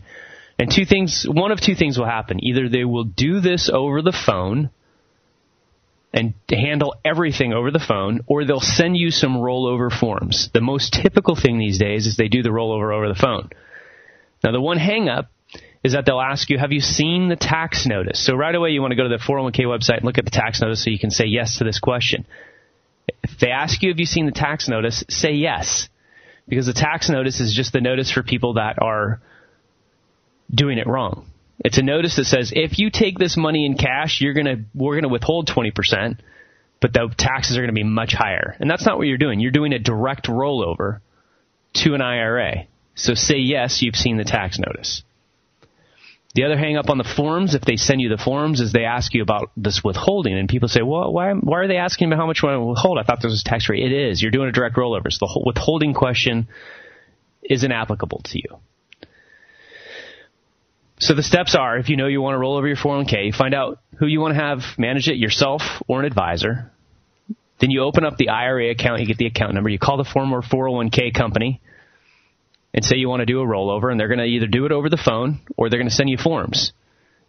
And 0.59 0.71
two 0.71 0.85
things, 0.85 1.25
one 1.27 1.51
of 1.51 1.59
two 1.59 1.75
things 1.75 1.97
will 1.97 2.05
happen. 2.05 2.43
Either 2.43 2.69
they 2.69 2.85
will 2.85 3.03
do 3.03 3.39
this 3.39 3.67
over 3.67 4.03
the 4.03 4.11
phone 4.11 4.69
and 6.13 6.33
handle 6.49 6.95
everything 7.03 7.53
over 7.53 7.69
the 7.69 7.83
phone, 7.85 8.21
or 8.27 8.45
they'll 8.45 8.59
send 8.59 8.95
you 8.97 9.11
some 9.11 9.35
rollover 9.35 9.91
forms. 9.91 10.49
The 10.53 10.61
most 10.61 10.93
typical 10.93 11.35
thing 11.35 11.59
these 11.59 11.77
days 11.77 12.07
is 12.07 12.15
they 12.15 12.29
do 12.29 12.43
the 12.43 12.49
rollover 12.49 12.95
over 12.95 13.07
the 13.07 13.19
phone. 13.19 13.49
Now, 14.43 14.51
the 14.51 14.61
one 14.61 14.77
hangup 14.77 15.27
is 15.83 15.93
that 15.93 16.05
they'll 16.05 16.21
ask 16.21 16.49
you, 16.49 16.57
have 16.57 16.71
you 16.71 16.79
seen 16.79 17.29
the 17.29 17.35
tax 17.35 17.85
notice? 17.85 18.25
So 18.25 18.35
right 18.35 18.53
away 18.53 18.71
you 18.71 18.81
want 18.81 18.91
to 18.91 18.95
go 18.95 19.03
to 19.03 19.09
the 19.09 19.23
401k 19.23 19.65
website 19.65 19.97
and 19.97 20.05
look 20.05 20.17
at 20.17 20.25
the 20.25 20.31
tax 20.31 20.61
notice 20.61 20.83
so 20.83 20.89
you 20.89 20.99
can 20.99 21.11
say 21.11 21.25
yes 21.25 21.57
to 21.57 21.63
this 21.63 21.79
question. 21.79 22.25
If 23.23 23.39
they 23.39 23.51
ask 23.51 23.81
you, 23.81 23.89
have 23.89 23.99
you 23.99 24.05
seen 24.05 24.25
the 24.25 24.31
tax 24.31 24.67
notice, 24.67 25.03
say 25.09 25.33
yes. 25.33 25.87
Because 26.47 26.65
the 26.65 26.73
tax 26.73 27.09
notice 27.09 27.39
is 27.39 27.53
just 27.53 27.73
the 27.73 27.81
notice 27.81 28.11
for 28.11 28.23
people 28.23 28.53
that 28.53 28.81
are 28.81 29.21
doing 30.53 30.77
it 30.77 30.87
wrong. 30.87 31.25
It's 31.59 31.77
a 31.77 31.83
notice 31.83 32.15
that 32.17 32.25
says 32.25 32.51
if 32.55 32.79
you 32.79 32.89
take 32.89 33.17
this 33.17 33.35
money 33.35 33.65
in 33.65 33.77
cash, 33.77 34.21
you're 34.21 34.33
gonna 34.33 34.57
we're 34.75 34.95
gonna 34.95 35.11
withhold 35.11 35.47
twenty 35.47 35.71
percent, 35.71 36.21
but 36.81 36.93
the 36.93 37.13
taxes 37.17 37.57
are 37.57 37.61
gonna 37.61 37.73
be 37.73 37.83
much 37.83 38.13
higher. 38.13 38.55
And 38.59 38.69
that's 38.69 38.85
not 38.85 38.97
what 38.97 39.07
you're 39.07 39.17
doing. 39.17 39.39
You're 39.39 39.51
doing 39.51 39.73
a 39.73 39.79
direct 39.79 40.27
rollover 40.27 40.99
to 41.75 41.93
an 41.93 42.01
IRA. 42.01 42.67
So 42.95 43.13
say 43.13 43.37
yes, 43.37 43.81
you've 43.81 43.95
seen 43.95 44.17
the 44.17 44.23
tax 44.23 44.59
notice. 44.59 45.03
The 46.35 46.43
other 46.43 46.57
hang 46.57 46.77
up 46.77 46.89
on 46.89 46.99
the 46.99 47.03
forms, 47.03 47.55
if 47.55 47.63
they 47.63 47.77
send 47.77 47.99
you 47.99 48.09
the 48.09 48.17
forms, 48.17 48.59
is 48.59 48.71
they 48.71 48.83
ask 48.85 49.15
you 49.15 49.23
about 49.23 49.49
this 49.57 49.83
withholding, 49.83 50.37
and 50.37 50.47
people 50.47 50.67
say, 50.67 50.83
"Well, 50.83 51.11
why, 51.11 51.33
why 51.33 51.61
are 51.61 51.67
they 51.67 51.77
asking 51.77 52.09
me 52.09 52.15
how 52.15 52.27
much 52.27 52.43
I 52.43 52.55
withhold? 52.57 52.99
I 52.99 53.03
thought 53.03 53.21
this 53.21 53.31
was 53.31 53.41
tax 53.43 53.65
free." 53.65 53.83
It 53.83 53.91
is. 53.91 54.21
You're 54.21 54.31
doing 54.31 54.47
a 54.47 54.51
direct 54.51 54.75
rollover. 54.75 55.11
So 55.11 55.25
the 55.25 55.43
withholding 55.43 55.95
question 55.95 56.47
isn't 57.41 57.71
applicable 57.71 58.21
to 58.25 58.37
you. 58.37 58.59
So 60.99 61.13
the 61.13 61.23
steps 61.23 61.55
are, 61.55 61.77
if 61.77 61.89
you 61.89 61.95
know 61.95 62.07
you 62.07 62.21
want 62.21 62.33
to 62.33 62.39
roll 62.39 62.57
over 62.57 62.67
your 62.67 62.75
401k, 62.75 63.27
you 63.27 63.31
find 63.31 63.53
out 63.53 63.79
who 63.99 64.07
you 64.07 64.19
want 64.19 64.33
to 64.33 64.41
have 64.41 64.61
manage 64.79 65.07
it, 65.07 65.17
yourself 65.17 65.61
or 65.87 65.99
an 65.99 66.05
advisor. 66.05 66.71
Then 67.59 67.69
you 67.69 67.83
open 67.83 68.03
up 68.03 68.17
the 68.17 68.29
IRA 68.29 68.71
account, 68.71 69.01
you 69.01 69.07
get 69.07 69.17
the 69.17 69.27
account 69.27 69.53
number, 69.53 69.69
you 69.69 69.77
call 69.77 69.97
the 69.97 70.03
former 70.03 70.41
401k 70.41 71.13
company 71.13 71.61
and 72.73 72.83
say 72.83 72.97
you 72.97 73.09
want 73.09 73.21
to 73.21 73.25
do 73.27 73.41
a 73.41 73.45
rollover, 73.45 73.91
and 73.91 73.99
they're 73.99 74.07
going 74.07 74.19
to 74.19 74.25
either 74.25 74.47
do 74.47 74.65
it 74.65 74.71
over 74.71 74.89
the 74.89 74.97
phone 74.97 75.39
or 75.55 75.69
they're 75.69 75.79
going 75.79 75.89
to 75.89 75.95
send 75.95 76.09
you 76.09 76.17
forms. 76.17 76.73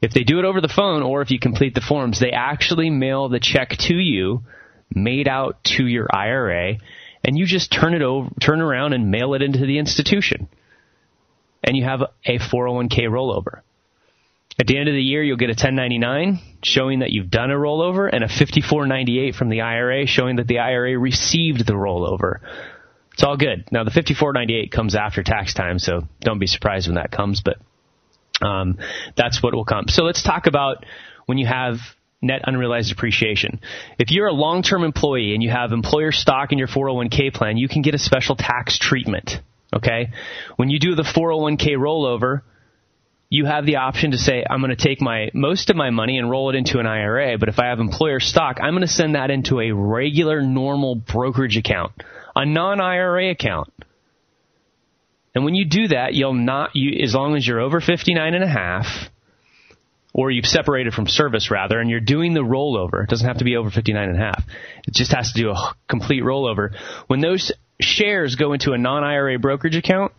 If 0.00 0.12
they 0.12 0.22
do 0.22 0.38
it 0.38 0.44
over 0.46 0.60
the 0.60 0.68
phone 0.68 1.02
or 1.02 1.20
if 1.20 1.30
you 1.30 1.38
complete 1.38 1.74
the 1.74 1.80
forms, 1.82 2.20
they 2.20 2.30
actually 2.30 2.88
mail 2.88 3.28
the 3.28 3.40
check 3.40 3.70
to 3.70 3.94
you, 3.94 4.44
made 4.94 5.28
out 5.28 5.62
to 5.76 5.86
your 5.86 6.06
IRA, 6.10 6.76
and 7.22 7.36
you 7.36 7.44
just 7.44 7.70
turn 7.70 7.94
it 7.94 8.02
over, 8.02 8.30
turn 8.40 8.62
around 8.62 8.94
and 8.94 9.10
mail 9.10 9.34
it 9.34 9.42
into 9.42 9.66
the 9.66 9.78
institution 9.78 10.48
and 11.62 11.76
you 11.76 11.84
have 11.84 12.02
a 12.02 12.38
401k 12.38 13.08
rollover. 13.08 13.60
At 14.60 14.66
the 14.66 14.76
end 14.76 14.88
of 14.88 14.94
the 14.94 15.02
year, 15.02 15.22
you'll 15.22 15.36
get 15.36 15.50
a 15.50 15.52
1099 15.52 16.40
showing 16.62 17.00
that 17.00 17.10
you've 17.10 17.30
done 17.30 17.50
a 17.50 17.54
rollover 17.54 18.08
and 18.12 18.24
a 18.24 18.28
5498 18.28 19.36
from 19.36 19.50
the 19.50 19.60
IRA 19.60 20.06
showing 20.06 20.36
that 20.36 20.48
the 20.48 20.58
IRA 20.58 20.98
received 20.98 21.64
the 21.64 21.74
rollover. 21.74 22.40
It's 23.12 23.22
all 23.22 23.36
good. 23.36 23.68
Now 23.70 23.84
the 23.84 23.90
5498 23.90 24.72
comes 24.72 24.96
after 24.96 25.22
tax 25.22 25.54
time, 25.54 25.78
so 25.78 26.02
don't 26.20 26.40
be 26.40 26.46
surprised 26.46 26.88
when 26.88 26.96
that 26.96 27.12
comes, 27.12 27.40
but 27.40 27.58
um, 28.44 28.78
that's 29.16 29.42
what 29.42 29.54
will 29.54 29.64
come. 29.64 29.86
So 29.88 30.02
let's 30.04 30.22
talk 30.22 30.46
about 30.46 30.84
when 31.26 31.38
you 31.38 31.46
have 31.46 31.78
net 32.20 32.42
unrealized 32.44 32.92
appreciation. 32.92 33.60
If 33.98 34.10
you're 34.10 34.26
a 34.26 34.32
long-term 34.32 34.82
employee 34.82 35.34
and 35.34 35.42
you 35.42 35.50
have 35.50 35.72
employer 35.72 36.10
stock 36.10 36.50
in 36.52 36.58
your 36.58 36.68
401k 36.68 37.32
plan, 37.32 37.56
you 37.56 37.68
can 37.68 37.82
get 37.82 37.94
a 37.94 37.98
special 37.98 38.34
tax 38.34 38.78
treatment. 38.78 39.40
Okay? 39.74 40.10
When 40.56 40.70
you 40.70 40.78
do 40.78 40.94
the 40.94 41.02
401k 41.02 41.76
rollover, 41.76 42.42
you 43.30 43.44
have 43.44 43.66
the 43.66 43.76
option 43.76 44.12
to 44.12 44.18
say, 44.18 44.44
I'm 44.48 44.60
going 44.60 44.74
to 44.74 44.82
take 44.82 45.00
my, 45.02 45.28
most 45.34 45.68
of 45.68 45.76
my 45.76 45.90
money 45.90 46.18
and 46.18 46.30
roll 46.30 46.48
it 46.48 46.56
into 46.56 46.78
an 46.78 46.86
IRA, 46.86 47.36
but 47.38 47.50
if 47.50 47.58
I 47.58 47.66
have 47.66 47.78
employer 47.78 48.20
stock, 48.20 48.58
I'm 48.60 48.72
going 48.72 48.86
to 48.86 48.88
send 48.88 49.14
that 49.14 49.30
into 49.30 49.60
a 49.60 49.70
regular, 49.72 50.40
normal 50.40 50.94
brokerage 50.94 51.58
account, 51.58 51.92
a 52.34 52.46
non-IRA 52.46 53.30
account. 53.30 53.72
And 55.34 55.44
when 55.44 55.54
you 55.54 55.66
do 55.66 55.88
that, 55.88 56.14
you'll 56.14 56.32
not, 56.32 56.70
you, 56.74 57.02
as 57.02 57.14
long 57.14 57.36
as 57.36 57.46
you're 57.46 57.60
over 57.60 57.80
59 57.80 58.34
and 58.34 58.42
a 58.42 58.48
half, 58.48 58.86
or 60.14 60.30
you've 60.30 60.46
separated 60.46 60.94
from 60.94 61.06
service 61.06 61.50
rather, 61.50 61.78
and 61.78 61.90
you're 61.90 62.00
doing 62.00 62.32
the 62.32 62.40
rollover, 62.40 63.04
it 63.04 63.10
doesn't 63.10 63.28
have 63.28 63.38
to 63.38 63.44
be 63.44 63.56
over 63.56 63.70
59 63.70 64.08
and 64.08 64.16
a 64.16 64.20
half. 64.20 64.42
It 64.86 64.94
just 64.94 65.12
has 65.14 65.32
to 65.32 65.40
do 65.40 65.50
a 65.50 65.74
complete 65.88 66.22
rollover. 66.22 66.74
When 67.08 67.20
those 67.20 67.52
shares 67.80 68.36
go 68.36 68.52
into 68.52 68.72
a 68.72 68.78
non-IRA 68.78 69.38
brokerage 69.38 69.76
account, 69.76 70.12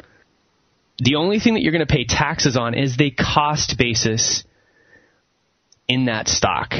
the 0.97 1.15
only 1.15 1.39
thing 1.39 1.53
that 1.53 1.61
you're 1.61 1.71
going 1.71 1.85
to 1.85 1.93
pay 1.93 2.05
taxes 2.05 2.57
on 2.57 2.73
is 2.73 2.97
the 2.97 3.11
cost 3.11 3.77
basis 3.77 4.43
in 5.87 6.05
that 6.05 6.27
stock. 6.27 6.73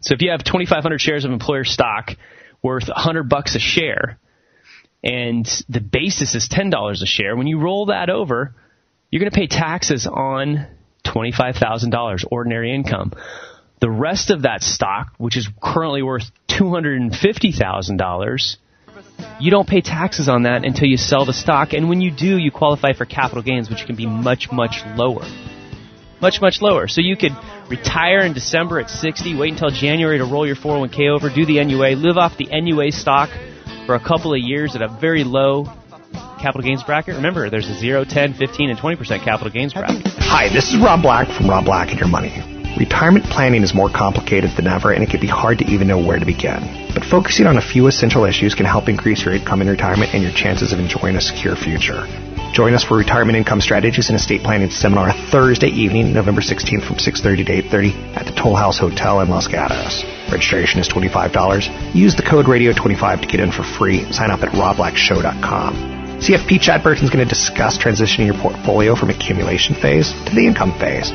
So 0.00 0.14
if 0.14 0.22
you 0.22 0.30
have 0.30 0.42
2,500 0.42 1.00
shares 1.00 1.24
of 1.24 1.32
employer 1.32 1.64
stock 1.64 2.12
worth 2.62 2.88
100 2.88 3.28
bucks 3.28 3.54
a 3.54 3.58
share, 3.58 4.18
and 5.04 5.46
the 5.68 5.80
basis 5.80 6.34
is 6.34 6.48
$10 6.48 7.02
a 7.02 7.06
share, 7.06 7.36
when 7.36 7.46
you 7.46 7.58
roll 7.58 7.86
that 7.86 8.08
over, 8.08 8.54
you're 9.10 9.20
going 9.20 9.30
to 9.30 9.38
pay 9.38 9.46
taxes 9.46 10.06
on 10.06 10.66
$25,000 11.04 12.24
ordinary 12.30 12.74
income. 12.74 13.12
The 13.80 13.90
rest 13.90 14.30
of 14.30 14.42
that 14.42 14.62
stock, 14.62 15.12
which 15.18 15.36
is 15.36 15.48
currently 15.62 16.02
worth 16.02 16.30
$250,000, 16.48 18.56
you 19.40 19.50
don't 19.50 19.68
pay 19.68 19.80
taxes 19.80 20.28
on 20.28 20.44
that 20.44 20.64
until 20.64 20.86
you 20.86 20.96
sell 20.96 21.24
the 21.24 21.32
stock. 21.32 21.72
And 21.72 21.88
when 21.88 22.00
you 22.00 22.10
do, 22.10 22.38
you 22.38 22.50
qualify 22.50 22.92
for 22.92 23.04
capital 23.04 23.42
gains, 23.42 23.68
which 23.68 23.86
can 23.86 23.96
be 23.96 24.06
much, 24.06 24.52
much 24.52 24.82
lower. 24.96 25.24
Much, 26.20 26.40
much 26.40 26.62
lower. 26.62 26.86
So 26.86 27.00
you 27.00 27.16
could 27.16 27.32
retire 27.68 28.20
in 28.20 28.32
December 28.32 28.78
at 28.78 28.88
60, 28.88 29.36
wait 29.36 29.52
until 29.52 29.70
January 29.70 30.18
to 30.18 30.24
roll 30.24 30.46
your 30.46 30.54
401k 30.54 31.10
over, 31.10 31.28
do 31.28 31.44
the 31.44 31.62
NUA, 31.64 31.96
live 31.96 32.16
off 32.16 32.36
the 32.36 32.46
NUA 32.52 32.92
stock 32.92 33.30
for 33.86 33.96
a 33.96 34.00
couple 34.00 34.32
of 34.32 34.38
years 34.38 34.76
at 34.76 34.82
a 34.82 34.88
very 34.88 35.24
low 35.24 35.64
capital 36.40 36.62
gains 36.62 36.84
bracket. 36.84 37.16
Remember, 37.16 37.50
there's 37.50 37.68
a 37.68 37.74
0, 37.74 38.04
10, 38.04 38.34
15, 38.34 38.70
and 38.70 38.78
20% 38.78 39.24
capital 39.24 39.50
gains 39.50 39.72
bracket. 39.74 40.06
Hi, 40.18 40.48
this 40.48 40.72
is 40.72 40.78
Rob 40.78 41.02
Black 41.02 41.26
from 41.36 41.50
Rob 41.50 41.64
Black 41.64 41.90
and 41.90 41.98
Your 41.98 42.08
Money. 42.08 42.30
Retirement 42.78 43.24
planning 43.26 43.62
is 43.62 43.74
more 43.74 43.90
complicated 43.90 44.50
than 44.56 44.68
ever 44.68 44.92
and 44.92 45.02
it 45.02 45.10
can 45.10 45.20
be 45.20 45.26
hard 45.26 45.58
to 45.58 45.64
even 45.64 45.88
know 45.88 45.98
where 45.98 46.18
to 46.18 46.24
begin. 46.24 46.81
But 46.94 47.04
focusing 47.04 47.46
on 47.46 47.56
a 47.56 47.62
few 47.62 47.86
essential 47.86 48.24
issues 48.24 48.54
can 48.54 48.66
help 48.66 48.88
increase 48.88 49.24
your 49.24 49.34
income 49.34 49.62
in 49.62 49.68
retirement 49.68 50.14
and 50.14 50.22
your 50.22 50.32
chances 50.32 50.72
of 50.72 50.78
enjoying 50.78 51.16
a 51.16 51.20
secure 51.20 51.56
future. 51.56 52.06
Join 52.52 52.74
us 52.74 52.84
for 52.84 52.98
Retirement 52.98 53.36
Income 53.36 53.62
Strategies 53.62 54.10
and 54.10 54.16
Estate 54.16 54.42
Planning 54.42 54.68
Seminar 54.68 55.12
Thursday 55.30 55.68
evening, 55.68 56.12
November 56.12 56.42
16th 56.42 56.84
from 56.84 56.96
6.30 56.96 57.46
to 57.46 57.62
8.30 57.62 58.16
at 58.16 58.26
the 58.26 58.32
Toll 58.32 58.54
House 58.54 58.78
Hotel 58.78 59.20
in 59.20 59.30
Los 59.30 59.48
Gatos. 59.48 60.04
Registration 60.30 60.78
is 60.78 60.88
$25. 60.88 61.94
Use 61.94 62.14
the 62.14 62.22
code 62.22 62.44
RADIO25 62.44 63.22
to 63.22 63.26
get 63.26 63.40
in 63.40 63.52
for 63.52 63.62
free. 63.62 64.12
Sign 64.12 64.30
up 64.30 64.42
at 64.42 64.50
robblackshow.com. 64.50 66.02
CFP 66.20 66.60
Chad 66.60 66.84
Burton's 66.84 67.10
going 67.10 67.26
to 67.26 67.28
discuss 67.28 67.78
transitioning 67.78 68.26
your 68.26 68.38
portfolio 68.38 68.94
from 68.94 69.08
accumulation 69.08 69.74
phase 69.74 70.12
to 70.12 70.34
the 70.34 70.46
income 70.46 70.78
phase. 70.78 71.10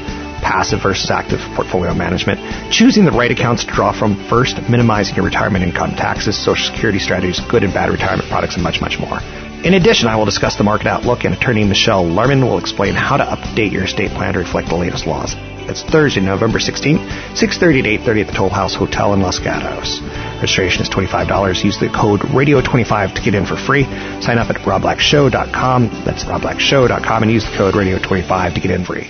Passive 0.47 0.81
versus 0.81 1.11
active 1.11 1.41
portfolio 1.55 1.93
management, 1.93 2.39
choosing 2.71 3.03
the 3.03 3.11
right 3.11 3.31
accounts 3.31 3.65
to 3.65 3.71
draw 3.71 3.91
from 3.91 4.15
first, 4.29 4.55
minimizing 4.69 5.13
your 5.13 5.25
retirement 5.25 5.61
income 5.61 5.91
taxes, 5.91 6.41
social 6.41 6.73
security 6.73 6.99
strategies, 6.99 7.41
good 7.51 7.63
and 7.63 7.73
bad 7.73 7.89
retirement 7.89 8.29
products, 8.29 8.55
and 8.55 8.63
much, 8.63 8.79
much 8.79 8.97
more. 8.97 9.19
In 9.65 9.73
addition, 9.73 10.07
I 10.07 10.15
will 10.15 10.23
discuss 10.23 10.55
the 10.55 10.63
market 10.63 10.87
outlook, 10.87 11.25
and 11.25 11.35
attorney 11.35 11.65
Michelle 11.65 12.05
Lerman 12.05 12.43
will 12.43 12.59
explain 12.59 12.95
how 12.95 13.17
to 13.17 13.25
update 13.25 13.73
your 13.73 13.83
estate 13.83 14.11
plan 14.11 14.33
to 14.33 14.39
reflect 14.39 14.69
the 14.69 14.75
latest 14.75 15.05
laws. 15.05 15.35
It's 15.67 15.83
Thursday, 15.83 16.21
November 16.21 16.59
16th, 16.59 17.05
6.30 17.35 17.83
to 17.83 17.89
8.30 18.09 18.21
at 18.21 18.27
the 18.27 18.33
Toll 18.33 18.49
House 18.49 18.73
Hotel 18.73 19.13
in 19.13 19.19
Los 19.19 19.39
Gatos. 19.39 19.99
Registration 20.39 20.81
is 20.81 20.89
$25. 20.89 21.61
Use 21.65 21.77
the 21.77 21.89
code 21.89 22.21
RADIO25 22.21 23.15
to 23.15 23.21
get 23.21 23.35
in 23.35 23.45
for 23.45 23.57
free. 23.57 23.83
Sign 24.21 24.37
up 24.37 24.49
at 24.49 24.55
robblackshow.com. 24.61 26.03
That's 26.05 26.23
robblackshow.com 26.23 27.23
and 27.23 27.31
use 27.31 27.43
the 27.43 27.57
code 27.57 27.73
RADIO25 27.73 28.53
to 28.53 28.61
get 28.61 28.71
in 28.71 28.85
free. 28.85 29.09